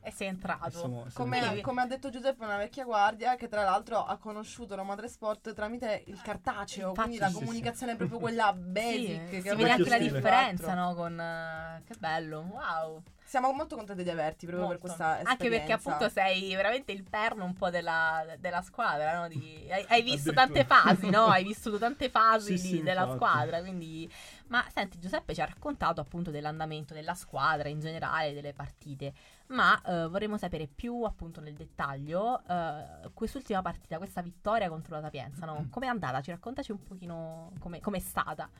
e 0.02 0.10
sei 0.10 0.26
e 0.26 0.30
entrato. 0.30 0.70
siamo 0.70 1.06
Come, 1.12 1.36
entrati. 1.38 1.60
come 1.60 1.82
ha 1.82 1.86
detto 1.86 2.10
Giuseppe, 2.10 2.44
una 2.44 2.56
vecchia 2.56 2.84
guardia 2.84 3.36
che 3.36 3.48
tra 3.48 3.62
l'altro 3.62 4.04
ha 4.04 4.16
conosciuto 4.18 4.74
Roma 4.74 4.96
3 4.96 5.08
Sport 5.08 5.54
tramite 5.54 6.02
il 6.06 6.20
cartaceo, 6.20 6.88
Infatti, 6.88 7.08
quindi 7.08 7.18
la 7.18 7.28
sì, 7.28 7.34
sì. 7.34 7.38
comunicazione 7.38 7.96
proprio 7.96 8.18
quella 8.20 8.52
basic. 8.52 9.28
Sì, 9.28 9.30
che 9.30 9.40
si 9.42 9.54
vede 9.54 9.70
anche 9.70 9.88
la 9.88 9.98
differenza, 9.98 10.74
no? 10.74 10.94
Con 10.94 11.20
eh, 11.20 11.82
che 11.86 11.94
bello, 11.98 12.40
wow. 12.50 13.02
Siamo 13.30 13.52
molto 13.52 13.76
contenti 13.76 14.02
di 14.02 14.10
averti 14.10 14.44
proprio 14.44 14.66
per 14.66 14.80
Molto. 14.80 14.96
questa 14.96 15.20
esperienza. 15.20 15.30
Anche 15.44 15.48
perché 15.56 15.72
appunto 15.72 16.08
sei 16.08 16.52
veramente 16.56 16.90
il 16.90 17.04
perno 17.08 17.44
un 17.44 17.54
po' 17.54 17.70
della, 17.70 18.24
della 18.40 18.60
squadra, 18.60 19.20
no? 19.20 19.28
Di- 19.28 19.68
hai, 19.70 19.84
hai 19.86 20.02
visto 20.02 20.32
tante 20.32 20.64
fasi, 20.64 21.08
no? 21.10 21.26
Hai 21.26 21.44
vissuto 21.44 21.78
tante 21.78 22.08
fasi 22.10 22.56
Sì, 22.58 22.62
di- 22.62 22.68
sì, 22.70 22.82
della 22.82 23.02
infatti. 23.02 23.14
squadra, 23.14 23.60
quindi... 23.60 24.10
Ma 24.48 24.66
senti, 24.74 24.98
Giuseppe 24.98 25.32
ci 25.32 25.40
ha 25.40 25.44
raccontato 25.44 26.00
appunto 26.00 26.32
dell'andamento 26.32 26.92
della 26.92 27.14
squadra 27.14 27.68
in 27.68 27.78
generale, 27.78 28.32
delle 28.34 28.52
partite, 28.52 29.12
ma 29.50 29.80
eh, 29.82 30.08
vorremmo 30.08 30.36
sapere 30.36 30.66
più 30.66 31.04
appunto 31.04 31.40
nel 31.40 31.54
dettaglio 31.54 32.42
eh, 32.48 33.10
quest'ultima 33.14 33.62
partita, 33.62 33.98
questa 33.98 34.22
vittoria 34.22 34.68
contro 34.68 34.96
la 34.96 35.02
Sapienza, 35.02 35.46
no? 35.46 35.68
Com'è 35.70 35.86
andata? 35.86 36.20
Ci 36.20 36.32
raccontaci 36.32 36.72
un 36.72 36.82
pochino 36.82 37.52
come 37.60 37.78
com'è 37.80 38.00
stata. 38.00 38.50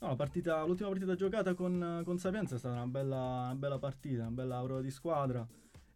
No, 0.00 0.08
la 0.08 0.16
partita- 0.16 0.64
l'ultima 0.64 0.88
partita 0.90 1.14
giocata 1.14 1.54
con, 1.54 2.02
con 2.04 2.18
Sapienza 2.18 2.54
è 2.54 2.58
stata 2.58 2.74
una 2.76 2.86
bella, 2.86 3.16
una 3.16 3.54
bella 3.56 3.78
partita, 3.78 4.22
una 4.22 4.30
bella 4.30 4.62
prova 4.62 4.80
di 4.80 4.90
squadra. 4.90 5.46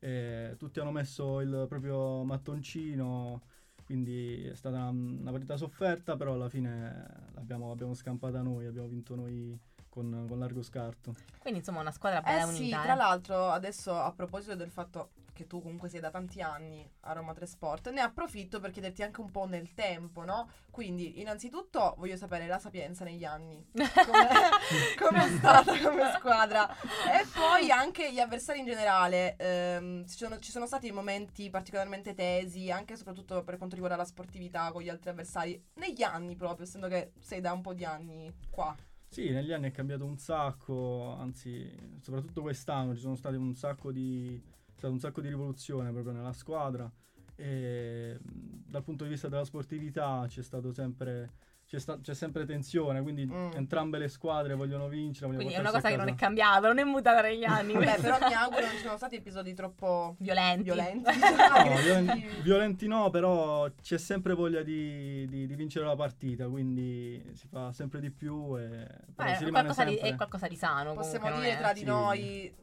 E 0.01 0.57
tutti 0.59 0.81
hanno 0.81 0.91
messo 0.91 1.41
il 1.41 1.67
proprio 1.69 2.25
mattoncino, 2.25 3.43
quindi 3.85 4.45
è 4.45 4.55
stata 4.55 4.88
una, 4.88 5.31
partita 5.31 5.57
sofferta, 5.57 6.17
però 6.17 6.33
alla 6.33 6.49
fine 6.49 7.29
l'abbiamo, 7.35 7.69
l'abbiamo 7.69 7.95
scampata 7.95 8.43
noi, 8.43 8.67
abbiamo 8.67 8.88
vinto 8.88 9.15
noi 9.15 9.57
con, 9.88 10.25
con 10.27 10.38
largo 10.38 10.62
scarto. 10.62 11.15
Quindi 11.38 11.61
insomma 11.61 11.81
una 11.81 11.93
squadra 11.93 12.19
Eh 12.21 12.23
bella 12.23 12.47
sì, 12.47 12.62
unita. 12.62 12.83
tra 12.83 12.95
eh. 12.95 12.97
l'altro 12.97 13.51
adesso 13.51 13.95
a 13.97 14.12
proposito 14.12 14.57
del 14.57 14.71
fatto 14.71 15.11
che 15.43 15.47
tu 15.47 15.61
comunque 15.61 15.89
sei 15.89 16.01
da 16.01 16.11
tanti 16.11 16.41
anni 16.41 16.89
a 17.01 17.13
Roma 17.13 17.33
3 17.33 17.47
Sport, 17.47 17.91
ne 17.91 18.01
approfitto 18.01 18.61
per 18.61 18.71
chiederti 18.71 19.03
anche 19.03 19.21
un 19.21 19.31
po' 19.31 19.45
nel 19.47 19.75
tempo, 19.75 20.25
no? 20.25 20.49
Quindi, 20.71 21.21
innanzitutto 21.21 21.95
voglio 21.99 22.17
sapere 22.17 22.47
la 22.47 22.59
Sapienza 22.59 23.05
negli 23.05 23.25
anni. 23.25 23.65
Com'è, 23.73 24.29
com'è 24.99 25.29
stata 25.37 25.79
come 25.81 26.13
squadra? 26.17 26.69
E 26.71 27.27
poi 27.35 27.71
anche 27.71 28.13
gli 28.13 28.21
avversari 28.21 28.61
in 28.61 28.67
generale. 28.67 29.37
ehm, 29.37 30.07
ci, 30.07 30.17
sono, 30.17 30.39
ci 30.39 30.51
sono 30.51 30.67
stati 30.67 30.91
momenti 30.93 31.51
particolarmente 31.51 32.15
tesi, 32.15 32.71
anche 32.71 32.95
e 32.95 32.97
soprattutto 32.97 33.43
per 33.43 33.57
quanto 33.57 33.75
riguarda 33.75 33.99
la 33.99 34.07
sportività 34.07 34.71
con 34.73 34.83
gli 34.83 34.89
altri 34.89 35.11
avversari, 35.11 35.63
negli 35.75 36.03
anni 36.03 36.37
proprio, 36.37 36.65
essendo 36.65 36.89
che 36.89 37.13
sei 37.21 37.41
da 37.41 37.53
un 37.53 37.61
po' 37.61 37.75
di 37.75 37.85
anni 37.85 38.33
qua. 38.51 38.75
Sì, 39.13 39.29
negli 39.29 39.53
anni 39.53 39.69
è 39.69 39.73
cambiato 39.73 40.07
un 40.07 40.17
sacco, 40.17 41.15
anzi, 41.19 41.71
soprattutto 42.01 42.41
quest'anno 42.41 42.95
ci 42.95 43.03
sono 43.03 43.15
stati 43.15 43.37
un 43.37 43.55
sacco 43.55 43.93
di, 43.93 44.43
stato 44.83 44.92
un 44.92 44.99
sacco 44.99 45.21
di 45.21 45.29
rivoluzione 45.29 45.90
proprio 45.92 46.12
nella 46.12 46.33
squadra 46.33 46.90
e 47.37 48.18
dal 48.21 48.83
punto 48.83 49.05
di 49.05 49.11
vista 49.11 49.29
della 49.29 49.45
sportività 49.45 50.25
c'è 50.29 50.42
stato 50.42 50.73
sempre 50.73 51.31
c'è, 51.64 51.79
sta- 51.79 51.99
c'è 52.03 52.12
sempre 52.12 52.45
tensione, 52.45 53.01
quindi 53.01 53.25
Mm. 53.25 53.53
entrambe 53.55 53.97
le 53.97 54.09
squadre 54.09 54.53
vogliono 54.55 54.88
vincere. 54.88 55.27
vogliono 55.27 55.45
Quindi 55.45 55.55
è 55.55 55.61
una 55.61 55.71
cosa 55.71 55.88
che 55.88 55.97
non 55.97 56.09
è 56.09 56.14
cambiata, 56.14 56.66
non 56.66 56.79
è 56.79 56.85
mutata 56.85 57.23
negli 57.23 57.45
anni. 57.45 57.73
Questo. 57.73 58.03
però 58.03 58.18
mi 58.29 58.35
auguro 58.35 58.61
non 58.61 58.71
ci 58.73 58.77
siano 58.79 58.97
stati 58.99 59.16
episodi 59.16 59.55
troppo 59.55 60.16
violenti. 60.18 60.64
violenti. 60.64 61.05
No, 61.09 61.55
aggressivi. 61.55 61.83
violen- 61.85 62.42
violenti 62.42 62.87
no, 62.88 63.09
però 63.09 63.71
c'è 63.81 63.97
sempre 63.97 64.35
voglia 64.35 64.62
di, 64.62 65.27
di- 65.29 65.47
di 65.47 65.55
vincere 65.55 65.87
la 65.87 65.97
partita, 65.97 66.47
quindi 66.49 67.25
si 67.33 67.47
fa 67.49 67.73
sempre 67.73 68.01
di 68.01 68.11
più 68.11 68.59
e 68.59 68.87
Beh, 69.14 69.35
si 69.37 69.45
è, 69.45 69.49
qualcosa 69.51 69.85
di, 69.85 69.95
è 69.97 70.14
qualcosa 70.14 70.49
di 70.49 70.57
sano. 70.57 70.92
Possiamo 70.92 71.25
comunque, 71.27 71.47
dire 71.47 71.57
tra 71.59 71.71
è- 71.71 71.73
di 71.75 71.79
Sì. 71.81 71.85
noi, 71.87 72.55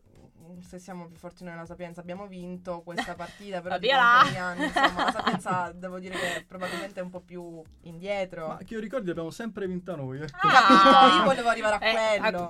se 0.61 0.79
siamo 0.79 1.07
più 1.07 1.17
forti 1.17 1.43
noi 1.43 1.53
nella 1.53 1.65
Sapienza, 1.65 2.01
abbiamo 2.01 2.27
vinto 2.27 2.81
questa 2.81 3.15
partita, 3.15 3.61
però 3.61 3.77
di 3.77 3.89
anni, 3.91 4.65
insomma, 4.65 5.05
la 5.05 5.11
Sapienza 5.11 5.71
devo 5.75 5.99
dire 5.99 6.15
che 6.17 6.45
probabilmente 6.47 6.99
è 6.99 7.03
un 7.03 7.09
po' 7.09 7.21
più 7.21 7.61
indietro. 7.81 8.47
Ma 8.49 8.57
che 8.57 8.73
io 8.73 8.79
ricordi 8.79 9.09
abbiamo 9.09 9.29
sempre 9.31 9.67
vinto 9.67 9.95
noi. 9.95 10.21
ecco. 10.21 10.47
Ah! 10.47 11.17
Io 11.19 11.23
volevo 11.23 11.49
arrivare 11.49 11.75
a 11.75 12.13
Eh, 12.15 12.19
quello. 12.19 12.47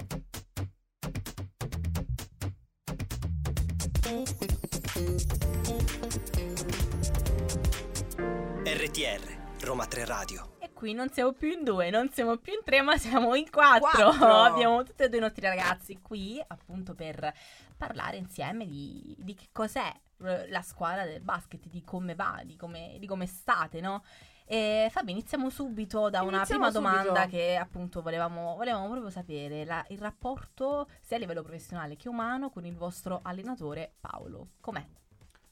RTR, 8.66 9.64
Roma 9.66 9.86
3 9.86 10.06
Radio. 10.06 10.59
Qui 10.80 10.94
non 10.94 11.10
siamo 11.10 11.34
più 11.34 11.52
in 11.52 11.66
due, 11.66 11.90
non 11.90 12.10
siamo 12.10 12.38
più 12.38 12.54
in 12.54 12.62
tre, 12.64 12.82
ma 12.82 12.96
siamo 12.98 13.36
in 13.36 13.50
quattro. 13.50 14.12
Quattro. 14.12 14.32
Abbiamo 14.48 14.82
tutti 14.84 15.04
e 15.04 15.10
due 15.10 15.18
i 15.18 15.22
nostri 15.22 15.42
ragazzi 15.46 16.00
qui, 16.02 16.42
appunto, 16.48 16.96
per 16.96 17.34
parlare 17.76 18.16
insieme 18.16 18.66
di, 18.66 19.14
di 19.20 19.34
che 19.34 19.50
cos'è 19.52 19.92
eh, 20.24 20.50
la 20.50 20.62
squadra 20.62 21.04
del 21.04 21.20
basket, 21.20 21.68
di 21.68 21.84
come 21.84 22.16
va, 22.16 22.40
di 22.46 22.56
come, 22.56 22.96
di 22.98 23.08
come 23.08 23.26
state, 23.26 23.82
no? 23.82 24.06
E 24.46 24.88
Fabio, 24.90 25.12
iniziamo 25.12 25.50
subito 25.50 26.10
da 26.10 26.22
una 26.22 26.38
Iniziamo 26.38 26.70
prima 26.70 26.80
domanda 26.80 27.24
subito. 27.24 27.36
che 27.36 27.58
appunto 27.58 28.02
volevamo, 28.02 28.56
volevamo 28.56 28.88
proprio 28.90 29.10
sapere, 29.10 29.66
la- 29.66 29.86
il 29.90 30.00
rapporto 30.00 30.88
sia 31.02 31.18
a 31.18 31.20
livello 31.20 31.42
professionale 31.44 31.98
che 31.98 32.08
umano 32.08 32.50
con 32.52 32.64
il 32.64 32.78
vostro 32.78 33.20
allenatore 33.22 33.96
Paolo. 34.00 34.52
Com'è? 34.62 34.88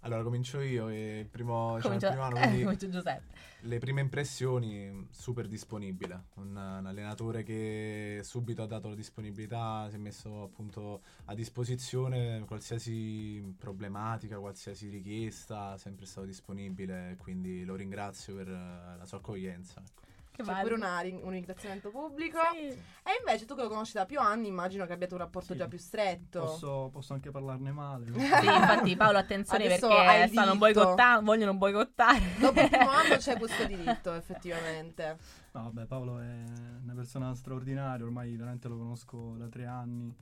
Allora 0.02 0.24
comincio 0.24 0.62
io 0.62 0.90
e 0.90 1.20
il 1.20 1.28
primo, 1.28 1.76
il 1.78 1.82
Comincia, 1.82 2.10
primo 2.10 2.24
anno, 2.24 2.38
quindi 2.40 2.64
comincia 2.64 2.88
Giuseppe. 2.88 3.34
le 3.62 3.80
prime 3.80 4.02
impressioni 4.02 5.08
super 5.12 5.48
disponibile, 5.48 6.26
un, 6.36 6.50
un 6.56 6.86
allenatore 6.86 7.44
che 7.44 8.22
subito 8.24 8.62
ha 8.62 8.68
dato 8.68 8.90
la 8.90 8.96
disponibilità, 8.96 9.88
si 9.90 9.96
è 9.96 10.00
messo 10.00 10.44
appunto 10.44 11.02
a 11.26 11.34
disposizione 11.34 12.44
qualsiasi 12.46 13.56
problematica, 13.58 14.40
qualsiasi 14.40 14.88
richiesta, 14.90 15.78
sempre 15.78 16.06
stato 16.06 16.26
disponibile, 16.28 17.16
quindi 17.18 17.66
lo 17.66 17.76
ringrazio 17.76 18.36
per 18.36 18.48
la 18.48 19.06
sua 19.06 19.18
accoglienza. 19.18 19.82
ecco. 19.82 20.07
Che 20.38 20.44
C'è 20.44 20.62
pure 20.62 20.76
una 20.76 21.02
un 21.02 21.30
ringraziamento 21.32 21.90
pubblico. 21.90 22.38
Sì. 22.54 22.68
E 22.68 23.18
invece 23.20 23.46
tu 23.46 23.56
che 23.56 23.64
lo 23.64 23.70
conosci 23.70 23.94
da 23.94 24.06
più 24.06 24.20
anni, 24.20 24.48
immagino 24.48 24.86
che 24.86 24.94
abbiate 24.94 25.16
un 25.16 25.20
rapporto 25.22 25.54
Sì. 25.54 25.58
già 25.58 25.68
più 25.68 25.80
stretto. 25.80 26.42
Posso, 26.42 26.90
posso 26.94 27.14
anche 27.14 27.32
parlarne 27.32 27.72
male. 27.72 28.06
no? 28.10 28.18
Sì, 28.22 28.46
infatti 28.46 28.96
Paolo 28.96 29.18
attenzione 29.18 29.66
Adesso 29.66 29.88
perché 29.88 30.28
stanno 30.28 30.56
boicottando, 30.56 31.26
vogliono 31.26 31.56
boicottare. 31.56 32.22
Dopo 32.38 32.62
il 32.62 32.70
primo 32.70 32.90
anno 32.90 33.16
c'è 33.18 33.36
questo 33.40 33.66
diritto, 33.66 34.14
effettivamente. 34.14 35.18
No, 35.54 35.64
vabbè, 35.64 35.86
Paolo 35.86 36.20
è 36.20 36.44
una 36.84 36.94
persona 36.94 37.34
straordinaria, 37.34 38.06
ormai 38.06 38.36
veramente 38.36 38.68
lo 38.68 38.78
conosco 38.78 39.34
da 39.38 39.48
tre 39.48 39.66
anni. 39.66 40.16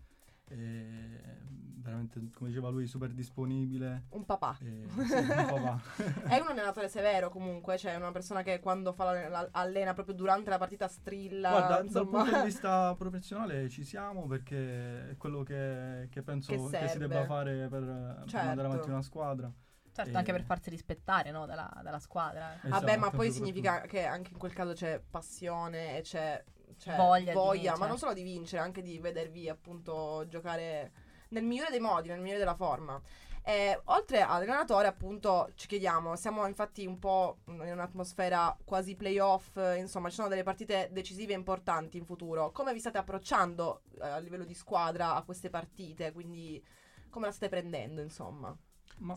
E 0.47 1.43
veramente, 1.85 2.19
come 2.33 2.49
diceva 2.49 2.69
lui, 2.69 2.87
super 2.87 3.11
disponibile. 3.11 4.05
Un 4.09 4.25
papà. 4.25 4.57
E, 4.61 4.87
sì, 5.05 5.13
un 5.13 5.27
papà. 5.27 5.81
È 6.27 6.39
un 6.39 6.47
allenatore 6.49 6.87
severo 6.89 7.29
comunque, 7.29 7.77
cioè 7.77 7.93
è 7.93 7.95
una 7.95 8.11
persona 8.11 8.41
che 8.41 8.59
quando 8.59 8.91
fa 8.93 9.03
la- 9.05 9.29
la- 9.29 9.49
allena 9.51 9.93
proprio 9.93 10.15
durante 10.15 10.49
la 10.49 10.57
partita 10.57 10.87
strilla. 10.87 11.49
Guarda, 11.51 11.67
dal 11.75 11.85
insomma. 11.85 12.23
punto 12.23 12.37
di 12.37 12.43
vista 12.45 12.93
professionale 12.97 13.69
ci 13.69 13.83
siamo 13.83 14.25
perché 14.27 15.11
è 15.11 15.17
quello 15.17 15.43
che, 15.43 16.07
che 16.09 16.21
penso 16.23 16.51
Che 16.51 16.57
che, 16.57 16.63
si 16.63 16.69
serve. 16.69 17.07
debba 17.07 17.25
fare 17.25 17.67
per, 17.67 17.83
per 17.83 18.23
Certo. 18.27 18.45
mandare 18.47 18.67
avanti 18.67 18.89
una 18.89 19.01
squadra. 19.03 19.51
Certo, 19.91 20.11
Eh. 20.11 20.15
anche 20.17 20.31
per 20.33 20.43
farsi 20.43 20.69
rispettare 20.71 21.31
no, 21.31 21.45
dalla, 21.45 21.71
dalla 21.81 21.99
squadra. 21.99 22.57
Vabbè, 22.63 22.97
ma 22.97 23.03
Esatto, 23.03 23.15
poi 23.15 23.31
significa 23.31 23.81
che 23.81 24.03
anche 24.05 24.31
in 24.31 24.37
quel 24.37 24.53
caso 24.53 24.73
c'è 24.73 24.99
passione 25.09 25.97
e 25.97 26.01
c'è 26.01 26.43
c'è 26.77 26.95
Voglia 27.33 27.73
di 27.73 27.79
ma 27.79 27.87
non 27.87 27.97
solo 27.97 28.13
di 28.13 28.23
vincere, 28.23 28.61
anche 28.61 28.81
di 28.81 28.99
vedervi 28.99 29.49
appunto 29.49 30.25
giocare 30.27 30.91
nel 31.29 31.43
migliore 31.43 31.71
dei 31.71 31.79
modi, 31.79 32.09
nel 32.09 32.19
migliore 32.19 32.39
della 32.39 32.55
forma. 32.55 33.01
E, 33.47 33.79
oltre 33.85 34.21
all'allenatore, 34.21 34.87
appunto, 34.87 35.51
ci 35.53 35.67
chiediamo, 35.67 36.15
siamo 36.15 36.47
infatti 36.47 36.83
un 36.87 36.97
po' 36.97 37.37
in 37.45 37.59
un'atmosfera 37.59 38.57
quasi 38.65 38.95
playoff, 38.95 39.59
insomma, 39.77 40.09
ci 40.09 40.15
sono 40.15 40.27
delle 40.27 40.41
partite 40.41 40.89
decisive 40.91 41.33
e 41.33 41.35
importanti 41.35 41.97
in 41.97 42.05
futuro. 42.05 42.51
Come 42.51 42.73
vi 42.73 42.79
state 42.79 42.97
approcciando 42.97 43.83
eh, 44.01 44.07
a 44.07 44.17
livello 44.17 44.45
di 44.45 44.55
squadra 44.55 45.13
a 45.13 45.21
queste 45.21 45.51
partite? 45.51 46.11
Quindi 46.11 46.63
come 47.11 47.27
la 47.27 47.31
state 47.31 47.49
prendendo, 47.49 48.01
insomma? 48.01 48.55
Ma 48.97 49.15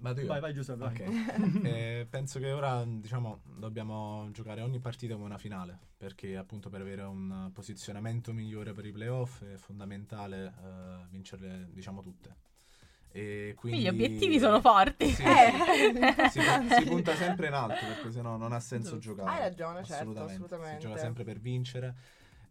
Vado 0.00 0.20
io? 0.20 0.26
vai, 0.26 0.40
vai 0.40 0.52
Giuseppe. 0.54 0.78
vai. 0.78 0.94
Ok. 0.94 1.64
Eh, 1.66 2.06
penso 2.08 2.38
che 2.38 2.50
ora, 2.52 2.84
diciamo, 2.86 3.42
dobbiamo 3.44 4.28
giocare 4.32 4.62
ogni 4.62 4.78
partita 4.80 5.14
come 5.14 5.26
una 5.26 5.38
finale, 5.38 5.78
perché 5.96 6.36
appunto 6.36 6.70
per 6.70 6.80
avere 6.80 7.02
un 7.02 7.50
posizionamento 7.52 8.32
migliore 8.32 8.72
per 8.72 8.86
i 8.86 8.92
playoff 8.92 9.42
è 9.44 9.56
fondamentale 9.56 10.46
eh, 10.46 11.06
vincerle, 11.10 11.68
diciamo, 11.72 12.00
tutte. 12.02 12.36
E 13.12 13.54
quindi 13.56 13.80
Gli 13.80 13.88
obiettivi 13.88 14.38
sono 14.38 14.60
forti. 14.60 15.08
Sì, 15.10 15.22
Eh. 15.22 16.28
si, 16.30 16.40
si 16.40 16.84
punta 16.88 17.14
sempre 17.16 17.48
in 17.48 17.54
alto 17.54 17.84
perché 17.84 18.12
sennò 18.12 18.36
non 18.36 18.52
ha 18.52 18.60
senso 18.60 18.98
giocare. 18.98 19.30
Hai 19.30 19.38
ragione, 19.40 19.84
certo, 19.84 19.92
assolutamente. 19.94 20.32
assolutamente. 20.32 20.80
Si 20.80 20.86
gioca 20.86 20.98
sempre 21.00 21.24
per 21.24 21.40
vincere. 21.40 21.94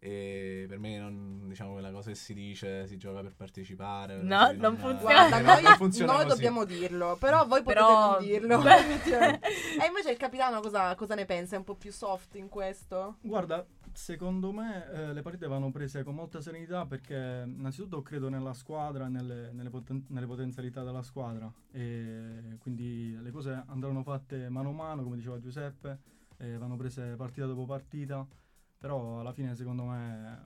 E 0.02 0.66
per 0.70 0.80
me 0.80 0.98
non 0.98 1.48
diciamo 1.50 1.74
quella 1.74 1.92
cosa 1.92 2.10
che 2.10 2.16
si 2.16 2.34
dice 2.34 2.88
si 2.88 2.98
gioca 2.98 3.22
per 3.22 3.36
partecipare. 3.36 4.22
No, 4.22 4.52
non 4.54 4.76
eh, 4.76 4.78
funziona. 4.78 5.02
Guarda, 5.02 5.36
non- 5.38 5.46
noi, 5.46 5.64
non 5.64 5.76
funziona 5.76 6.12
noi 6.14 6.24
così. 6.24 6.36
dobbiamo 6.36 6.64
dirlo, 6.64 7.18
però 7.20 7.46
voi 7.46 7.62
potete 7.62 7.84
Però- 7.84 8.12
non 8.12 8.24
dirlo. 8.24 8.62
e 8.64 9.86
invece 9.88 10.12
il 10.12 10.18
capitano 10.18 10.62
cosa, 10.62 10.96
cosa 10.96 11.16
ne 11.16 11.26
pensa? 11.26 11.56
È 11.56 11.58
un 11.58 11.66
po' 11.66 11.76
più 11.76 11.92
soft 11.92 12.36
in 12.36 12.48
questo? 12.48 13.18
Guarda, 13.22 13.66
secondo 13.92 14.54
me 14.54 14.90
eh, 14.90 15.14
le 15.14 15.22
partite 15.22 15.48
vanno 15.48 15.70
prese 15.70 16.04
con 16.04 16.16
molta 16.16 16.40
serenità 16.40 16.86
perché 16.86 17.44
innanzitutto 17.46 18.02
credo 18.02 18.30
nella 18.30 18.54
squadra, 18.54 19.08
nelle, 19.10 19.52
nelle 19.52 19.70
poten- 19.70 20.06
nelle 20.10 20.28
potenzialità 20.28 20.84
della 20.84 21.04
squadra 21.04 21.52
e 21.72 22.56
quindi 22.60 23.18
le 23.22 23.32
cose 23.32 23.64
andranno 23.68 24.02
fatte 24.04 24.48
mano 24.48 24.70
a 24.70 24.74
mano, 24.74 25.04
come 25.04 25.18
diceva 25.18 25.40
Giuseppe, 25.40 26.00
e 26.38 26.58
vanno 26.58 26.78
prese 26.78 27.16
partita 27.18 27.46
dopo 27.46 27.66
partita, 27.66 28.26
però 28.80 29.20
alla 29.20 29.34
fine 29.34 29.56
secondo 29.56 29.84
me 29.84 30.44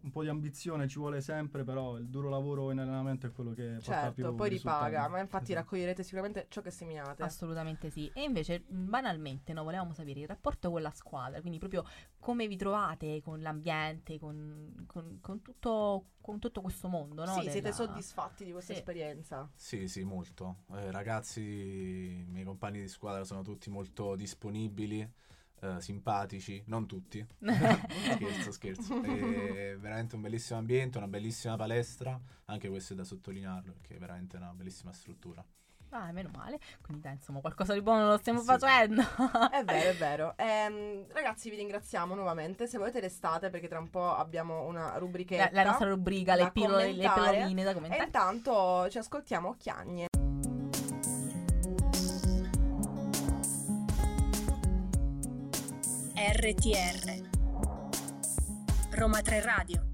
un 0.00 0.10
po' 0.10 0.22
di 0.22 0.28
ambizione 0.28 0.88
ci 0.88 0.98
vuole 0.98 1.20
sempre, 1.20 1.64
però 1.64 1.96
il 1.96 2.08
duro 2.08 2.28
lavoro 2.28 2.70
in 2.70 2.78
allenamento 2.78 3.26
è 3.26 3.32
quello 3.32 3.52
che 3.52 3.62
porta 3.62 4.12
più 4.12 4.22
Certo, 4.22 4.34
poi 4.34 4.48
ripaga, 4.48 5.08
ma 5.08 5.18
infatti 5.20 5.52
Esatto. 5.52 5.58
raccoglierete 5.60 6.02
sicuramente 6.02 6.46
ciò 6.48 6.60
che 6.60 6.70
seminate. 6.70 7.22
Assolutamente 7.22 7.90
sì. 7.90 8.10
E 8.14 8.22
invece, 8.22 8.60
banalmente, 8.60 9.52
no, 9.52 9.64
volevamo 9.64 9.92
sapere 9.92 10.20
il 10.20 10.26
rapporto 10.26 10.70
con 10.70 10.82
la 10.82 10.90
squadra, 10.90 11.40
quindi 11.40 11.58
proprio 11.58 11.84
come 12.18 12.46
vi 12.46 12.56
trovate 12.56 13.20
con 13.22 13.40
l'ambiente, 13.40 14.18
con, 14.18 14.84
con- 14.86 15.18
con 15.20 15.42
tutto, 15.42 16.04
con 16.20 16.38
tutto 16.38 16.60
questo 16.60 16.88
mondo, 16.88 17.24
no? 17.24 17.32
sì, 17.32 17.38
della- 17.40 17.50
siete 17.50 17.72
soddisfatti 17.72 18.44
di 18.44 18.52
questa 18.52 18.72
Sì. 18.72 18.78
esperienza? 18.78 19.50
Sì, 19.54 19.88
sì, 19.88 20.04
molto. 20.04 20.64
Eh, 20.72 20.90
ragazzi, 20.90 21.40
i 21.40 22.24
miei 22.28 22.44
compagni 22.44 22.80
di 22.80 22.88
squadra 22.88 23.24
sono 23.24 23.42
tutti 23.42 23.68
molto 23.70 24.14
disponibili, 24.14 25.06
eh, 25.60 25.80
simpatici, 25.80 26.62
non 26.66 26.86
tutti. 26.86 27.24
scherzo, 27.40 28.52
scherzo. 28.52 29.02
È 29.02 29.76
veramente 29.78 30.14
un 30.14 30.20
bellissimo 30.22 30.58
ambiente, 30.58 30.98
una 30.98 31.08
bellissima 31.08 31.56
palestra, 31.56 32.18
anche 32.46 32.68
questo 32.68 32.92
è 32.92 32.96
da 32.96 33.04
sottolinearlo, 33.04 33.72
perché 33.72 33.96
è 33.96 33.98
veramente 33.98 34.36
una 34.36 34.52
bellissima 34.54 34.92
struttura. 34.92 35.44
Ah, 35.90 36.12
meno 36.12 36.28
male. 36.36 36.58
Quindi, 36.82 37.02
dai, 37.02 37.14
insomma, 37.14 37.40
qualcosa 37.40 37.72
di 37.72 37.80
buono 37.80 38.06
lo 38.06 38.18
stiamo 38.18 38.40
Sì. 38.40 38.44
facendo. 38.44 39.00
È 39.50 39.64
vero, 39.64 39.88
è 39.90 39.94
vero. 39.96 40.34
Ehm, 40.36 41.06
ragazzi, 41.14 41.48
vi 41.48 41.56
ringraziamo 41.56 42.14
nuovamente. 42.14 42.66
Se 42.66 42.76
volete 42.76 43.00
restate 43.00 43.48
perché 43.48 43.68
tra 43.68 43.78
un 43.78 43.88
po' 43.88 44.14
abbiamo 44.14 44.66
una 44.66 44.92
la, 44.92 44.98
rubrichetta. 44.98 45.48
la 45.50 45.64
nostra 45.64 45.88
rubrica, 45.88 46.34
le, 46.34 46.50
pillole, 46.52 46.92
le 46.92 47.10
pilloline 47.10 47.64
da 47.64 47.70
E 47.70 47.72
commentare. 47.72 48.04
intanto 48.04 48.86
ci 48.90 48.98
ascoltiamo 48.98 49.54
Chiagne. 49.56 50.07
RTR 56.40 57.20
Roma 58.92 59.20
3 59.22 59.40
Radio 59.40 59.87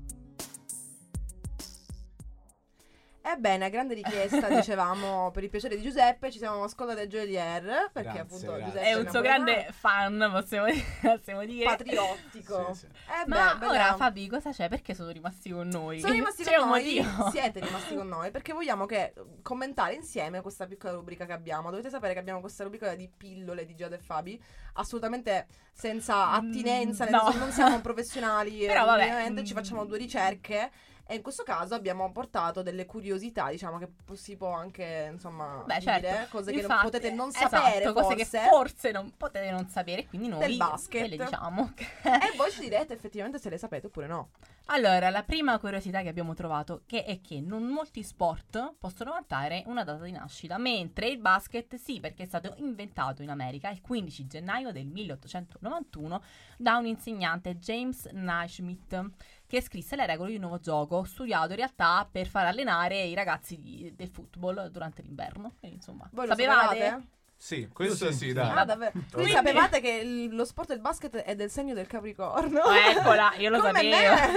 Ebbene, 3.26 3.64
a 3.64 3.68
grande 3.70 3.94
richiesta, 3.94 4.48
dicevamo, 4.52 5.30
per 5.30 5.44
il 5.44 5.48
piacere 5.48 5.76
di 5.76 5.82
Giuseppe, 5.82 6.30
ci 6.30 6.36
siamo 6.36 6.62
ascoltati 6.62 7.00
a 7.00 7.06
Joelier, 7.06 7.88
perché 7.90 8.12
Grazie, 8.12 8.20
appunto 8.20 8.46
grazie. 8.52 8.64
Giuseppe 8.64 8.86
È 8.86 8.94
un 8.94 9.08
suo 9.08 9.20
grande 9.22 9.68
fan, 9.70 10.28
possiamo, 10.30 10.66
possiamo 11.00 11.44
dire. 11.46 11.64
patriottico. 11.64 12.74
Sì, 12.74 12.80
sì. 12.80 12.86
Eh 12.86 13.26
Ma 13.26 13.54
beh, 13.54 13.66
ora. 13.66 13.94
Fabi, 13.96 14.28
cosa 14.28 14.50
c'è? 14.50 14.68
Perché 14.68 14.94
sono 14.94 15.08
rimasti 15.08 15.50
con 15.50 15.68
noi? 15.68 16.00
Sono 16.00 16.12
rimasti 16.12 16.42
C'è 16.42 16.56
con 16.58 16.68
noi, 16.68 17.00
motivo. 17.02 17.30
siete 17.30 17.60
rimasti 17.60 17.94
con 17.96 18.08
noi 18.08 18.30
perché 18.30 18.52
vogliamo 18.52 18.84
che 18.84 19.14
commentare 19.40 19.94
insieme 19.94 20.42
questa 20.42 20.66
piccola 20.66 20.92
rubrica 20.92 21.24
che 21.24 21.32
abbiamo. 21.32 21.70
Dovete 21.70 21.88
sapere 21.88 22.12
che 22.12 22.18
abbiamo 22.18 22.40
questa 22.40 22.62
rubrica 22.62 22.94
di 22.94 23.08
pillole 23.08 23.64
di 23.64 23.74
Giada 23.74 23.96
e 23.96 24.00
Fabi, 24.00 24.38
assolutamente 24.74 25.46
senza 25.72 26.28
attinenza, 26.28 27.04
nel 27.04 27.14
no. 27.14 27.22
senso 27.24 27.38
non 27.38 27.52
siamo 27.52 27.80
professionali, 27.80 28.66
Però 28.66 28.84
vabbè, 28.84 29.02
ovviamente 29.04 29.44
ci 29.44 29.54
mm. 29.54 29.56
facciamo 29.56 29.86
due 29.86 29.96
ricerche. 29.96 30.70
E 31.06 31.16
in 31.16 31.22
questo 31.22 31.42
caso 31.42 31.74
abbiamo 31.74 32.10
portato 32.12 32.62
delle 32.62 32.86
curiosità, 32.86 33.50
diciamo 33.50 33.76
che 33.78 33.88
si 34.14 34.36
può 34.36 34.52
anche, 34.52 35.10
insomma, 35.12 35.62
Beh, 35.66 35.78
dire, 35.78 36.00
certo. 36.00 36.36
cose 36.38 36.50
che 36.50 36.62
non 36.62 36.70
Infatti, 36.70 36.84
potete 36.84 37.10
non 37.10 37.28
esatto, 37.28 37.48
sapere 37.56 37.92
cose 37.92 38.02
forse. 38.16 38.38
che 38.38 38.48
forse 38.48 38.90
non 38.90 39.12
potete 39.16 39.50
non 39.50 39.68
sapere, 39.68 40.06
quindi 40.06 40.28
noi 40.28 40.40
Del 40.40 40.56
basket. 40.56 41.06
le 41.08 41.16
diciamo. 41.18 41.72
E 42.04 42.36
voi 42.36 42.50
ci 42.50 42.60
direte 42.60 42.94
effettivamente 42.94 43.38
se 43.38 43.50
le 43.50 43.58
sapete 43.58 43.86
oppure 43.88 44.06
no. 44.06 44.30
Allora, 44.68 45.10
la 45.10 45.22
prima 45.24 45.58
curiosità 45.58 46.00
che 46.00 46.08
abbiamo 46.08 46.32
trovato 46.32 46.84
che 46.86 47.04
è 47.04 47.20
che 47.20 47.42
non 47.42 47.64
molti 47.64 48.02
sport 48.02 48.76
possono 48.78 49.10
vantare 49.10 49.62
una 49.66 49.84
data 49.84 50.02
di 50.04 50.10
nascita, 50.12 50.56
mentre 50.56 51.08
il 51.08 51.18
basket 51.18 51.74
sì, 51.74 52.00
perché 52.00 52.22
è 52.22 52.26
stato 52.26 52.54
inventato 52.56 53.20
in 53.20 53.28
America 53.28 53.68
il 53.68 53.82
15 53.82 54.26
gennaio 54.26 54.72
del 54.72 54.86
1891 54.86 56.22
da 56.56 56.76
un 56.78 56.86
insegnante 56.86 57.58
James 57.58 58.06
Naismith 58.12 59.10
che 59.54 59.62
scrisse 59.62 59.94
le 59.96 60.06
regole 60.06 60.30
di 60.30 60.34
un 60.36 60.42
nuovo 60.42 60.58
gioco, 60.58 61.04
studiato 61.04 61.50
in 61.50 61.56
realtà 61.56 62.08
per 62.10 62.26
far 62.26 62.46
allenare 62.46 63.02
i 63.02 63.14
ragazzi 63.14 63.60
di- 63.60 63.92
del 63.94 64.08
football 64.08 64.68
durante 64.68 65.02
l'inverno. 65.02 65.52
Quindi, 65.58 65.76
insomma, 65.76 66.08
Voi 66.12 66.26
lo 66.26 66.34
sapevate? 66.34 67.06
Sì, 67.44 67.68
questo 67.70 68.06
sì, 68.06 68.12
sì, 68.12 68.18
sì. 68.28 68.32
dai. 68.32 68.48
Ah, 68.56 68.64
davvero? 68.64 68.92
Voi 68.94 69.04
Quindi- 69.12 69.32
sapevate 69.32 69.80
che 69.82 69.90
il- 69.90 70.34
lo 70.34 70.46
sport 70.46 70.68
del 70.68 70.80
basket 70.80 71.16
è 71.16 71.34
del 71.34 71.50
segno 71.50 71.74
del 71.74 71.86
Capricorno? 71.86 72.60
Oh, 72.60 72.72
eccola, 72.74 73.34
io 73.36 73.50
lo 73.50 73.58
Come 73.60 73.72
sapevo. 73.74 73.90
me? 74.14 74.32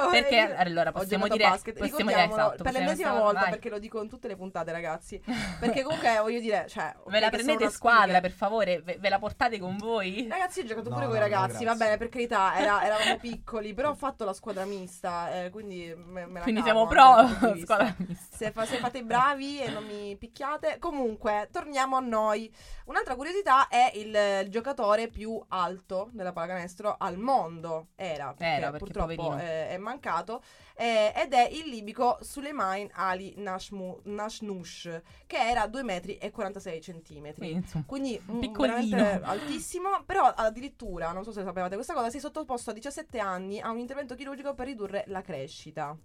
Wow! 0.00 0.10
Perché, 0.12 0.36
Io- 0.36 0.54
allora, 0.58 0.90
ho 0.90 0.92
possiamo 0.92 1.24
giocato 1.26 1.34
a 1.34 1.36
dire- 1.36 1.48
basket. 1.50 1.74
possiamo 1.78 1.96
dire, 1.98 2.10
Ricordiamolo 2.22 2.42
esatto, 2.54 2.62
per 2.62 2.72
possiamo 2.72 2.86
l'ennesima 2.86 3.18
volta 3.20 3.40
vai. 3.40 3.50
perché 3.50 3.68
lo 3.70 3.78
dico 3.80 4.02
in 4.04 4.08
tutte 4.08 4.28
le 4.28 4.36
puntate, 4.36 4.70
ragazzi. 4.70 5.20
Perché 5.58 5.82
comunque 5.82 6.16
voglio 6.22 6.38
dire, 6.38 6.66
cioè, 6.68 6.94
ok 6.96 7.10
Ve 7.10 7.18
la 7.18 7.28
che 7.28 7.36
sono 7.38 7.42
prendete 7.42 7.62
una 7.64 7.72
squadra, 7.72 8.02
sfiga. 8.04 8.20
per 8.20 8.30
favore? 8.30 8.82
Ve, 8.82 8.96
ve 9.00 9.08
la 9.08 9.18
portate 9.18 9.58
con 9.58 9.76
voi? 9.76 10.26
Ragazzi, 10.30 10.60
ho 10.60 10.64
giocato 10.64 10.90
No, 10.90 10.94
pure 10.94 11.06
no, 11.06 11.10
con 11.10 11.16
i 11.16 11.20
no, 11.22 11.26
ragazzi, 11.26 11.64
va 11.64 11.74
grazie. 11.74 11.84
bene, 11.84 11.96
per 11.96 12.08
carità, 12.08 12.56
era- 12.56 12.84
eravamo 12.84 13.16
piccoli, 13.18 13.74
però 13.74 13.90
ho 13.90 13.94
fatto 13.96 14.24
la 14.24 14.32
squadra 14.32 14.64
mista, 14.64 15.42
eh, 15.42 15.50
quindi 15.50 15.92
me, 15.96 16.26
me 16.26 16.38
la 16.38 16.42
Quindi 16.44 16.62
cavo 16.62 16.64
siamo 16.64 16.80
anche 16.82 16.94
pro 16.94 17.14
dal 17.16 17.26
punto 17.26 17.46
di 17.46 17.52
vista. 17.58 17.74
squadra 17.74 17.94
mista. 17.98 18.36
Se, 18.36 18.50
fa- 18.52 18.64
se 18.64 18.76
fate 18.76 18.98
i 18.98 19.02
bravi 19.02 19.60
e 19.60 19.70
non 19.70 19.84
mi 19.84 20.14
picchiate. 20.16 20.76
Comunque, 20.78 21.48
torniamo 21.50 21.96
a 21.96 22.00
noi. 22.00 22.42
Un'altra 22.86 23.14
curiosità 23.14 23.68
è 23.68 23.92
il, 23.94 24.14
il 24.44 24.50
giocatore 24.50 25.08
più 25.08 25.42
alto 25.48 26.08
della 26.12 26.32
pallacanestro 26.32 26.94
al 26.98 27.18
mondo. 27.18 27.88
Era, 27.96 28.34
perché, 28.34 28.44
Era, 28.44 28.70
perché 28.70 28.84
purtroppo 28.84 29.36
eh, 29.38 29.68
è 29.68 29.76
mancato. 29.78 30.42
eh, 30.76 31.12
ed 31.16 31.32
è 31.32 31.48
il 31.50 31.68
libico 31.68 32.18
Suleiman 32.20 32.88
Ali 32.92 33.34
Nashmu- 33.36 34.00
Nashnush, 34.04 35.00
che 35.26 35.36
era 35.36 35.66
2 35.66 35.82
metri 35.82 36.16
e 36.18 36.30
46 36.30 36.80
centimetri. 36.80 37.40
Quindi, 37.40 37.56
insomma, 37.64 37.84
Quindi 37.86 38.22
un 38.26 38.52
veramente 38.52 39.20
altissimo, 39.22 40.02
però 40.04 40.24
addirittura, 40.26 41.12
non 41.12 41.24
so 41.24 41.32
se 41.32 41.42
sapevate 41.44 41.74
questa 41.74 41.94
cosa, 41.94 42.10
si 42.10 42.16
è 42.16 42.20
sottoposto 42.20 42.70
a 42.70 42.72
17 42.72 43.18
anni 43.18 43.60
a 43.60 43.70
un 43.70 43.78
intervento 43.78 44.14
chirurgico 44.14 44.54
per 44.54 44.66
ridurre 44.66 45.04
la 45.08 45.20
crescita. 45.22 45.96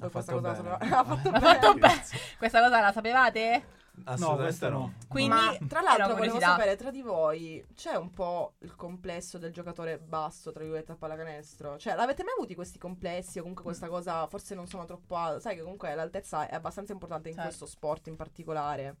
Ha 0.00 0.08
fatto 0.10 0.40
cosa 0.40 0.62
la 0.62 0.62
bene. 0.62 0.78
sapeva- 0.78 0.78
ha 0.98 1.04
fatto 1.04 1.28
Ha 1.30 1.40
fatto 1.40 1.74
bene. 1.74 1.80
bene. 1.94 2.02
Questa 2.38 2.60
cosa 2.62 2.80
la 2.80 2.92
sapevate? 2.92 3.64
Assolutamente 4.04 4.42
questa 4.42 4.68
no. 4.68 4.78
no. 4.78 4.94
Quindi, 5.08 5.34
Ma 5.34 5.56
tra 5.66 5.80
l'altro 5.80 6.14
volevo 6.14 6.38
sapere 6.40 6.76
tra 6.76 6.90
di 6.90 7.02
voi 7.02 7.64
c'è 7.74 7.94
un 7.94 8.12
po' 8.12 8.54
il 8.60 8.74
complesso 8.76 9.38
del 9.38 9.52
giocatore 9.52 9.98
basso 9.98 10.50
tra 10.50 10.60
virgolette 10.60 10.92
a 10.92 10.96
pallacanestro? 10.96 11.78
Cioè 11.78 11.94
l'avete 11.94 12.24
mai 12.24 12.34
avuti 12.36 12.54
questi 12.54 12.78
complessi 12.78 13.38
o 13.38 13.40
comunque 13.40 13.64
questa 13.64 13.88
cosa 13.88 14.26
forse 14.26 14.54
non 14.54 14.66
sono 14.66 14.84
troppo 14.84 15.16
alta? 15.16 15.40
Sai 15.40 15.56
che 15.56 15.62
comunque 15.62 15.94
l'altezza 15.94 16.48
è 16.48 16.54
abbastanza 16.54 16.92
importante 16.92 17.28
in 17.28 17.34
Certo. 17.34 17.48
questo 17.48 17.66
sport 17.66 18.06
in 18.06 18.16
particolare. 18.16 18.96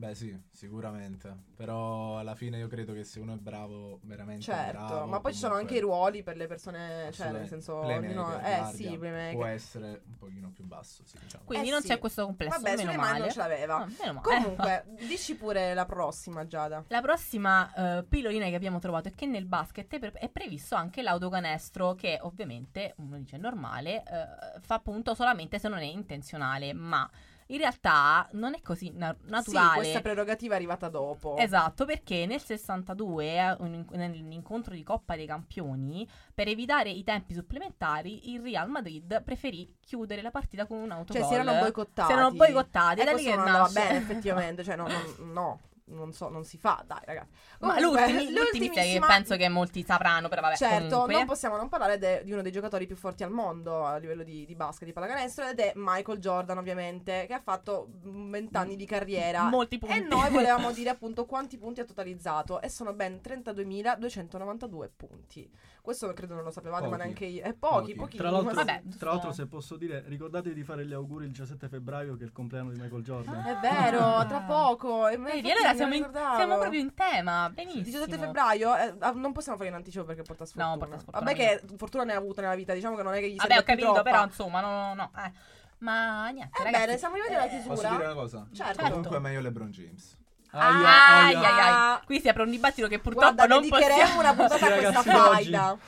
Beh 0.00 0.14
sì, 0.14 0.32
sicuramente. 0.52 1.36
Però 1.56 2.20
alla 2.20 2.36
fine 2.36 2.56
io 2.58 2.68
credo 2.68 2.92
che 2.92 3.02
se 3.02 3.18
uno 3.18 3.34
è 3.34 3.36
bravo, 3.36 3.98
veramente 4.04 4.44
Certo, 4.44 4.70
bravo, 4.86 5.06
ma 5.06 5.18
poi 5.18 5.32
ci 5.32 5.40
sono 5.40 5.54
anche 5.54 5.80
comunque 5.80 5.88
i 5.88 5.98
ruoli 5.98 6.22
per 6.22 6.36
le 6.36 6.46
persone, 6.46 7.10
cioè 7.10 7.32
nel 7.32 7.48
senso 7.48 7.74
ognuno- 7.78 8.36
eh 8.38 8.58
guardia, 8.58 8.64
sì, 8.66 8.96
playmaker. 8.96 9.34
può 9.34 9.44
essere 9.46 10.02
un 10.06 10.16
pochino 10.16 10.52
più 10.52 10.62
basso, 10.64 11.02
sì, 11.04 11.18
diciamo. 11.20 11.42
Quindi 11.46 11.66
Eh 11.66 11.70
non 11.72 11.80
sì. 11.80 11.88
c'è 11.88 11.98
questo 11.98 12.24
complesso, 12.24 12.60
Vabbè, 12.60 12.76
meno 12.76 12.92
male. 12.92 13.18
non 13.18 13.30
ce 13.30 13.38
l'aveva. 13.38 13.76
Ah, 13.78 13.86
meno 13.98 14.12
male. 14.12 14.20
Comunque, 14.22 14.84
dici 15.04 15.34
pure 15.34 15.74
la 15.74 15.84
prossima, 15.84 16.46
Giada. 16.46 16.84
La 16.86 17.00
prossima 17.00 17.98
eh, 17.98 18.04
pillolina 18.04 18.46
che 18.46 18.54
abbiamo 18.54 18.78
trovato 18.78 19.08
è 19.08 19.12
che 19.16 19.26
nel 19.26 19.46
basket 19.46 19.92
è, 19.92 19.98
pre- 19.98 20.12
è 20.12 20.28
previsto 20.28 20.76
anche 20.76 21.02
l'autocanestro, 21.02 21.96
che 21.96 22.20
ovviamente, 22.22 22.94
uno 22.98 23.18
dice 23.18 23.36
normale, 23.36 24.04
eh, 24.04 24.60
fa 24.60 24.78
punto 24.78 25.16
solamente 25.16 25.58
se 25.58 25.66
non 25.66 25.78
è 25.80 25.86
intenzionale, 25.86 26.72
ma 26.72 27.10
in 27.48 27.58
realtà 27.58 28.28
non 28.32 28.54
è 28.54 28.60
così 28.62 28.90
na- 28.94 29.14
Sì, 29.20 29.30
naturale. 29.30 29.76
questa 29.76 30.00
prerogativa 30.00 30.54
è 30.54 30.56
arrivata 30.56 30.88
dopo. 30.88 31.36
Esatto, 31.36 31.84
perché 31.84 32.26
nel 32.26 32.40
62, 32.40 33.24
eh, 33.36 33.56
un- 33.60 33.84
nell'incontro 33.92 34.74
di 34.74 34.82
Coppa 34.82 35.16
dei 35.16 35.26
Campioni, 35.26 36.06
per 36.34 36.48
evitare 36.48 36.90
i 36.90 37.02
tempi 37.04 37.34
supplementari, 37.34 38.32
il 38.32 38.40
Real 38.42 38.68
Madrid 38.68 39.22
preferì 39.22 39.76
chiudere 39.80 40.22
la 40.22 40.30
partita 40.30 40.66
con 40.66 40.78
un 40.78 40.90
autogol. 40.90 41.22
Cioè, 41.22 41.28
si 41.28 41.34
erano 41.34 41.58
boicottati. 41.58 42.06
Si 42.08 42.12
erano 42.18 42.30
boicottati, 42.32 43.00
E 43.00 43.02
è 43.02 43.04
da 43.06 43.12
lì 43.12 43.24
che 43.24 43.34
non 43.34 43.44
nasce. 43.44 43.72
bene, 43.80 43.96
effettivamente. 43.98 44.64
Cioè, 44.64 44.76
no, 44.76 44.86
non, 44.86 45.32
no, 45.32 45.60
non 45.90 46.12
so, 46.12 46.28
non 46.28 46.44
si 46.44 46.58
fa, 46.58 46.82
dai, 46.86 47.00
ragazzi. 47.04 47.30
Ma 47.60 47.74
Comunque, 47.74 48.12
l'ultimi, 48.12 48.32
l'ultimi 48.32 48.70
che 48.70 49.00
penso 49.06 49.36
che 49.36 49.48
molti 49.48 49.82
sapranno, 49.82 50.28
però 50.28 50.42
vabbè, 50.42 50.56
Certo, 50.56 50.88
comunque. 50.88 51.14
non 51.14 51.26
possiamo 51.26 51.56
non 51.56 51.68
parlare 51.68 51.98
de- 51.98 52.22
di 52.24 52.32
uno 52.32 52.42
dei 52.42 52.52
giocatori 52.52 52.86
più 52.86 52.96
forti 52.96 53.22
al 53.22 53.30
mondo 53.30 53.84
a 53.84 53.96
livello 53.96 54.22
di, 54.22 54.44
di 54.44 54.54
basket, 54.54 54.86
di 54.86 54.92
pallacanestro, 54.92 55.48
ed 55.48 55.58
è 55.60 55.72
Michael 55.74 56.18
Jordan, 56.18 56.58
ovviamente, 56.58 57.24
che 57.26 57.34
ha 57.34 57.40
fatto 57.40 57.88
20 58.02 58.56
anni 58.56 58.76
di 58.76 58.86
carriera. 58.86 59.48
Molti 59.48 59.78
punti. 59.78 59.96
E 59.96 60.00
noi 60.00 60.30
volevamo 60.30 60.70
dire 60.72 60.90
appunto 60.90 61.26
quanti 61.26 61.58
punti 61.58 61.80
ha 61.80 61.84
totalizzato, 61.84 62.60
e 62.60 62.68
sono 62.68 62.92
ben 62.92 63.20
32.292 63.22 64.88
punti. 64.96 65.50
Questo 65.88 66.12
credo 66.12 66.34
non 66.34 66.44
lo 66.44 66.50
sapevate, 66.50 66.82
ma 66.82 66.88
Pochi. 66.90 67.00
neanche 67.02 67.24
io. 67.24 67.44
E 67.44 67.54
pochi, 67.54 67.74
Pochi. 67.80 67.94
pochi. 67.94 68.16
Tra 68.18 68.28
l'altro, 68.28 68.52
Vabbè, 68.52 68.82
tra 68.98 69.10
l'altro, 69.10 69.32
se 69.32 69.46
posso 69.46 69.78
dire, 69.78 70.04
ricordatevi 70.06 70.54
di 70.54 70.62
fare 70.62 70.84
gli 70.84 70.92
auguri 70.92 71.24
il 71.24 71.30
17 71.30 71.66
febbraio, 71.66 72.14
che 72.14 72.24
è 72.24 72.26
il 72.26 72.32
compleanno 72.32 72.72
di 72.72 72.78
Michael 72.78 73.02
Jordan. 73.02 73.42
È 73.42 73.56
vero, 73.58 73.98
tra 74.28 74.42
poco. 74.42 75.08
E 75.08 75.16
Vedi, 75.16 75.50
allora 75.50 75.74
siamo 75.74 75.94
in, 75.94 76.06
siamo 76.12 76.58
proprio 76.58 76.78
in 76.78 76.92
tema. 76.92 77.48
Benissimo. 77.48 77.84
17 77.84 78.18
febbraio 78.18 78.76
eh, 78.76 78.94
ah, 78.98 79.12
non 79.12 79.32
possiamo 79.32 79.56
fare 79.56 79.70
in 79.70 79.76
anticipo 79.76 80.04
perché 80.04 80.20
porta 80.20 80.44
sfortuna. 80.44 80.72
No, 80.72 80.76
porta 80.76 80.98
sfortuna. 80.98 81.24
Vabbè 81.24 81.34
che 81.34 81.62
fortuna 81.78 82.04
ne 82.04 82.12
ha 82.12 82.18
avuto 82.18 82.42
nella 82.42 82.54
vita, 82.54 82.74
diciamo 82.74 82.94
che 82.94 83.02
non 83.02 83.14
è 83.14 83.20
che 83.20 83.30
gli 83.30 83.36
Vabbè, 83.36 83.56
ho 83.56 83.62
capito, 83.62 83.86
troppa. 83.86 84.02
però 84.02 84.24
insomma, 84.24 84.60
no, 84.60 84.68
no, 84.70 84.92
no. 84.94 85.10
Eh. 85.24 85.32
Ma 85.78 86.28
niente, 86.28 86.62
ragazzi. 86.64 86.82
Ebbene, 86.82 86.98
siamo 86.98 87.14
arrivati 87.14 87.34
alla 87.34 87.46
eh, 87.46 87.48
chiusura. 87.48 87.74
Posso 87.74 87.88
dire 87.88 88.04
una 88.04 88.14
cosa? 88.14 88.46
Certo. 88.52 88.82
Comunque 88.82 89.16
è 89.16 89.20
meglio 89.20 89.40
LeBron 89.40 89.70
James. 89.70 90.18
Ai, 90.50 90.84
Aia, 90.84 91.26
ai, 91.26 91.34
aia. 91.44 91.92
ai. 91.96 92.00
Qui 92.06 92.20
si 92.20 92.28
apre 92.28 92.42
un 92.42 92.50
dibattito 92.50 92.88
che 92.88 92.98
purtroppo 92.98 93.34
Guarda, 93.34 93.46
non 93.54 93.62
dedicheremo 93.62 93.94
possiamo. 93.94 94.20
una 94.20 94.34
puntata 94.34 94.66
a 94.66 94.70
questa 94.78 95.02
faida. 95.02 95.78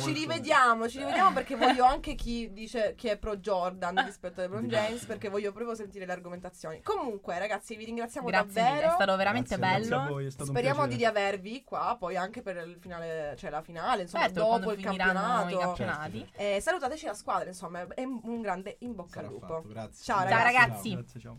Ci 0.00 0.12
rivediamo, 0.12 0.88
ci 0.88 0.98
rivediamo 0.98 1.32
perché 1.32 1.56
voglio 1.56 1.84
anche 1.84 2.14
chi 2.14 2.52
dice 2.52 2.94
chi 2.96 3.08
è 3.08 3.16
pro 3.16 3.36
Jordan 3.36 4.04
rispetto 4.04 4.40
a 4.40 4.44
LeBron. 4.44 4.68
James 4.68 5.04
perché 5.04 5.28
voglio 5.30 5.52
proprio 5.52 5.74
sentire 5.74 6.04
le 6.06 6.12
argomentazioni. 6.12 6.82
Comunque, 6.82 7.38
ragazzi, 7.38 7.76
vi 7.76 7.84
ringraziamo 7.86 8.26
Grazie 8.28 8.52
davvero. 8.52 8.74
mille, 8.76 8.86
è 8.86 8.94
stato 8.94 9.16
veramente 9.16 9.56
Grazie, 9.56 9.76
Grazie 9.78 9.94
a 9.94 9.98
bello. 9.98 10.12
voi, 10.12 10.26
è 10.26 10.30
stato 10.30 10.50
Speriamo 10.50 10.82
un 10.82 10.88
di 10.88 10.96
riavervi 10.96 11.64
qua, 11.64 11.96
poi 11.98 12.16
anche 12.16 12.42
per 12.42 12.56
il 12.56 12.76
finale, 12.78 13.34
cioè 13.38 13.50
la 13.50 13.62
finale, 13.62 14.02
insomma, 14.02 14.24
Certo, 14.24 14.40
dopo 14.40 14.72
il 14.72 14.82
campionato. 14.82 15.48
i 15.48 15.58
campionati. 15.58 16.30
Eh, 16.36 16.58
salutateci 16.60 17.06
la 17.06 17.14
squadra, 17.14 17.48
insomma, 17.48 17.86
è 17.94 18.02
un 18.02 18.40
grande 18.42 18.76
in 18.80 18.94
bocca 18.94 19.14
Sarà 19.14 19.26
al 19.28 19.32
lupo. 19.32 19.46
fatto, 19.46 19.68
grazie. 19.68 20.04
Ciao, 20.04 20.28
Ciao, 20.28 20.42
ragazzi. 20.42 20.90
Grazie, 20.92 21.20
ciao. 21.20 21.38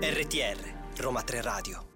RTR, 0.00 0.56
Roma 0.96 1.22
3 1.22 1.42
Radio. 1.42 1.87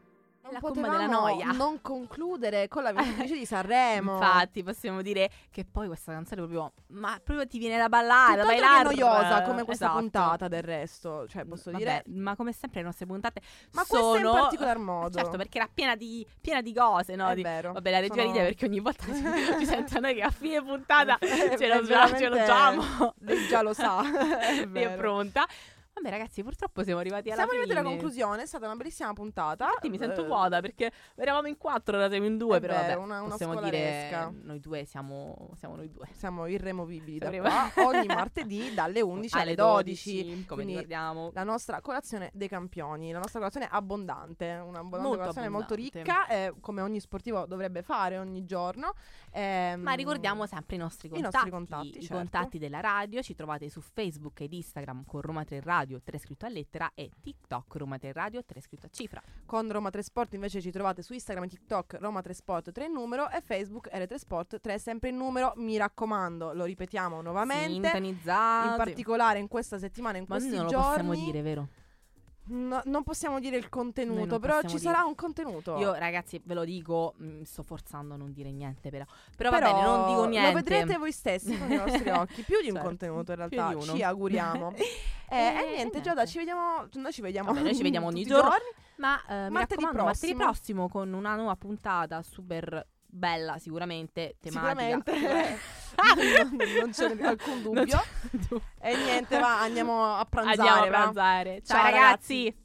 La 0.53 0.61
comba 0.61 0.89
della 0.89 1.07
noia. 1.07 1.47
non 1.53 1.81
concludere 1.81 2.69
con 2.69 2.83
la 2.83 2.93
vincitrice 2.93 3.35
di 3.35 3.47
Sanremo. 3.47 4.15
Infatti, 4.15 4.63
possiamo 4.63 5.03
dire 5.03 5.31
che 5.51 5.65
poi 5.65 5.87
questa 5.87 6.13
canzone 6.13 6.41
proprio. 6.43 6.73
Ma 6.89 7.19
proprio 7.23 7.47
ti 7.47 7.59
viene 7.59 7.77
da 7.79 7.89
ballare, 7.89 8.37
da 8.37 8.45
bailare. 8.45 8.85
noiosa 8.85 9.43
come 9.43 9.65
questa 9.65 9.85
Esatto. 9.87 9.99
puntata 10.01 10.49
del 10.49 10.63
resto, 10.63 11.27
cioè 11.29 11.45
posso 11.45 11.71
Vabbè, 11.71 11.83
dire 11.83 12.03
ma 12.19 12.37
come 12.37 12.53
sempre 12.53 12.81
le 12.81 12.87
nostre 12.87 13.07
puntate 13.07 13.41
Ma 13.73 13.85
sono 13.85 14.17
in 14.17 14.23
particolar 14.41 14.79
modo. 14.79 15.17
Certo, 15.19 15.37
perché 15.37 15.59
era 15.59 15.69
piena 15.73 15.97
di, 15.97 16.27
piena 16.41 16.61
di 16.61 16.75
cose, 16.75 17.15
no? 17.17 17.29
È 17.31 17.35
Di- 17.35 17.43
vero. 17.43 17.73
Vabbè, 17.73 17.91
la 17.91 18.01
regia 18.01 18.15
Sono- 18.21 18.33
ride 18.33 18.45
perché 18.45 18.67
ogni 18.67 18.81
volta 18.81 19.05
ci, 19.05 19.65
sente 19.67 19.99
noi 20.01 20.15
che 20.15 20.23
a 20.23 20.31
fine 20.31 20.63
puntata 20.63 21.19
È 21.19 21.27
ce 21.57 21.69
lo, 21.69 21.83
veramente- 21.83 22.19
ce 22.19 22.29
lo 22.29 22.45
giamo. 22.45 23.15
Lei 23.21 23.47
già 23.49 23.63
lo 23.63 23.73
sa. 23.73 24.03
È 24.39 24.69
è 24.71 24.95
pronta. 24.97 25.47
Vabbè, 25.95 26.09
ragazzi, 26.09 26.43
purtroppo 26.43 26.83
siamo 26.83 27.01
arrivati 27.01 27.29
alla 27.29 27.43
Siamo 27.45 27.51
arrivati 27.51 27.71
alla 27.73 27.81
fine. 27.83 27.93
conclusione, 28.01 28.43
è 28.43 28.47
stata 28.47 28.65
una 28.65 28.77
bellissima 28.77 29.13
puntata. 29.13 29.67
Infatti 29.67 29.91
mi 29.91 29.99
sento 29.99 30.23
Eh, 30.23 30.27
vuota 30.27 30.61
perché 30.63 30.91
eravamo 31.15 31.49
in 31.49 31.59
quattro, 31.59 31.99
ora 31.99 32.09
siamo 32.09 32.25
in 32.25 32.39
due, 32.39 32.57
È 32.57 32.61
però 32.61 32.73
vero, 32.75 32.87
vabbè, 32.87 33.03
una- 33.03 33.21
una 33.21 33.29
possiamo 33.31 33.53
scolaresca. 33.53 34.29
dire 34.31 34.43
noi 34.45 34.61
due 34.61 34.85
siamo, 34.87 35.51
siamo 35.55 35.77
noi 35.77 35.91
due. 35.91 36.09
Siamo 36.13 36.47
irremovibili 36.47 37.19
da 37.19 37.29
Siamo 37.31 37.47
qua 37.49 37.87
ogni 37.87 38.07
martedì 38.07 38.73
dalle 38.73 39.03
11 39.03 39.37
alle 39.37 39.55
12. 39.55 40.23
come 40.47 40.63
Quindi 40.63 40.73
ricordiamo. 40.73 41.31
la 41.35 41.45
nostra 41.45 41.81
colazione 41.83 42.31
dei 42.33 42.49
campioni, 42.49 43.13
la 43.13 43.19
nostra 43.19 43.39
colazione 43.39 43.69
abbondante, 43.71 44.47
una 44.47 44.79
abbondante 44.79 44.99
Molto 45.07 45.19
colazione 45.19 45.49
molto 45.51 45.75
abbondante. 45.75 45.99
ricca, 46.03 46.27
eh, 46.29 46.55
come 46.59 46.81
ogni 46.81 47.01
sportivo 47.01 47.45
dovrebbe 47.45 47.83
fare 47.83 48.17
ogni 48.17 48.45
giorno. 48.47 48.95
Ehm, 49.31 49.83
Ma 49.83 49.93
ricordiamo 49.93 50.47
sempre 50.47 50.77
i 50.77 50.79
nostri 50.79 51.09
i 51.09 51.11
contatti. 51.11 51.35
nostri 51.35 51.51
contatti, 51.51 51.89
i 51.99 52.01
certo. 52.01 52.15
contatti 52.17 52.59
della 52.59 52.81
radio 52.81 53.21
ci 53.21 53.35
trovate 53.35 53.69
su 53.69 53.81
Facebook 53.83 54.41
ed 54.41 54.53
Instagram 54.55 55.05
con 55.05 55.21
Roma 55.21 55.45
3 55.45 55.61
Radio 55.61 55.81
3 56.03 56.19
scritto 56.19 56.47
a 56.47 56.49
lettera 56.49 56.91
e 56.95 57.11
TikTok 57.21 57.77
Roma 57.77 57.99
3 57.99 58.13
Radio 58.13 58.45
3 58.45 58.61
scritto 58.61 58.87
a 58.87 58.91
cifra. 58.91 59.23
Con 59.45 59.71
Roma 59.71 59.91
3 59.91 60.03
Sport 60.03 60.35
invece 60.35 60.61
ci 60.61 60.71
trovate 60.71 61.03
su 61.03 61.13
Instagram 61.13 61.45
e 61.47 61.49
TikTok 61.49 61.99
Roma 62.01 62.21
3 62.23 62.35
Sport 62.35 62.73
3 62.73 62.85
in 62.87 62.93
numero 62.93 63.29
e 63.31 63.41
Facebook 63.41 63.89
R3 63.93 64.15
Sport 64.15 64.61
3 64.61 64.79
sempre 64.79 65.09
in 65.11 65.17
numero. 65.17 65.53
Mi 65.57 65.77
raccomando, 65.77 66.53
lo 66.53 66.65
ripetiamo 66.65 67.21
nuovamente. 67.21 67.89
Sintonizzate. 67.89 68.69
In 68.69 68.77
particolare 68.77 69.39
in 69.39 69.49
questa 69.49 69.79
settimana, 69.79 70.19
in 70.19 70.25
Ma 70.29 70.37
questi 70.37 70.57
noi 70.57 70.65
non 70.65 70.67
lo 70.67 70.73
giorni. 70.73 71.07
possiamo 71.07 71.25
dire, 71.27 71.43
vero? 71.43 71.69
No, 72.53 72.83
non 72.85 73.03
possiamo 73.03 73.41
dire 73.41 73.57
il 73.57 73.69
contenuto, 73.69 74.39
però 74.39 74.61
ci 74.61 74.67
dire. 74.67 74.79
sarà 74.79 75.05
un 75.05 75.15
contenuto. 75.15 75.77
Io 75.79 75.95
ragazzi 75.95 76.41
ve 76.45 76.55
lo 76.55 76.65
dico, 76.65 77.15
mm, 77.23 77.43
sto 77.43 77.63
forzando 77.63 78.15
a 78.15 78.17
non 78.17 78.33
dire 78.33 78.51
niente 78.53 78.91
però. 78.91 79.05
Però, 79.37 79.51
va 79.51 79.59
Però 79.59 79.73
bene, 79.73 79.87
non 79.87 80.07
dico 80.09 80.25
niente. 80.27 80.49
Lo 80.49 80.55
vedrete 80.57 80.99
voi 80.99 81.13
stessi 81.13 81.57
con 81.57 81.71
i 81.73 81.79
vostri 81.79 82.09
occhi. 82.11 82.43
Più 82.43 82.61
di 82.61 82.69
un 82.69 82.75
Certo, 82.75 82.89
contenuto 82.89 83.31
in 83.33 83.37
realtà. 83.39 83.81
Ci 83.81 84.03
auguriamo. 84.03 84.73
e, 84.77 84.83
E 85.31 85.37
e 85.37 85.53
niente, 85.53 85.75
niente. 85.75 86.01
Giada, 86.03 86.27
ci 86.27 86.39
vediamo. 86.39 86.87
Noi 86.93 87.13
ci 87.13 87.23
vediamo. 87.23 87.53
Vabbè, 87.53 87.63
noi 87.63 87.75
ci 87.75 87.83
vediamo 87.83 88.07
ogni 88.09 88.25
giorno. 88.25 88.51
Ma 88.97 89.19
eh, 89.27 89.45
mi 89.45 89.51
Martedì 89.51 89.83
raccomando, 89.83 90.05
martedì 90.05 90.35
prossimo. 90.35 90.45
prossimo 90.45 90.89
con 90.89 91.13
una 91.13 91.35
nuova 91.35 91.57
puntata 91.57 92.23
super 92.23 92.87
bella, 93.13 93.59
sicuramente 93.59 94.37
tematica. 94.41 95.03
Sicuramente. 95.05 95.59
non, 96.57 96.57
non 96.81 96.91
c'è 96.91 97.17
alcun 97.23 97.63
dubbio. 97.63 97.85
c'è 97.85 98.05
dubbio. 98.31 98.63
E 98.81 98.97
niente, 98.97 99.39
va, 99.39 99.61
andiamo 99.61 100.17
a 100.17 100.25
pranzare. 100.25 100.69
Andiamo 100.69 100.97
a 100.97 101.01
pranzare. 101.01 101.63
Ciao, 101.63 101.77
Ciao, 101.77 101.91
ragazzi. 101.91 102.57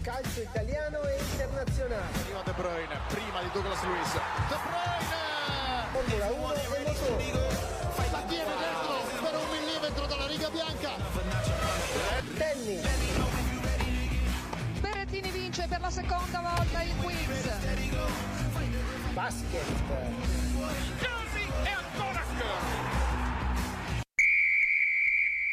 Calcio 0.00 0.40
italiano 0.40 1.02
e 1.02 1.18
internazionale. 1.18 2.18
Arriva 2.24 2.42
De 2.44 2.52
Bruyne, 2.52 2.98
prima 3.08 3.42
di 3.42 3.48
Douglas 3.52 3.82
Luiz. 3.84 4.12
De 4.14 4.56
Bruyne! 4.64 5.20
Formula 5.92 6.26
1 6.26 6.54
e 6.54 6.84
motori. 6.86 7.30
La 8.10 8.22
tiene 8.26 8.50
dentro 8.58 8.94
per 9.20 9.34
un 9.36 9.48
millimetro 9.50 10.06
dalla 10.06 10.26
riga 10.26 10.48
bianca. 10.48 10.90
Tennis. 12.36 12.80
Berrettini 14.80 15.30
vince 15.30 15.66
per 15.68 15.80
la 15.80 15.90
seconda 15.90 16.40
volta 16.40 16.82
il 16.82 16.96
quiz. 16.96 18.41
Basket. 19.14 19.62
Casi 20.98 21.42
e 21.42 21.68
ancora 21.68 22.24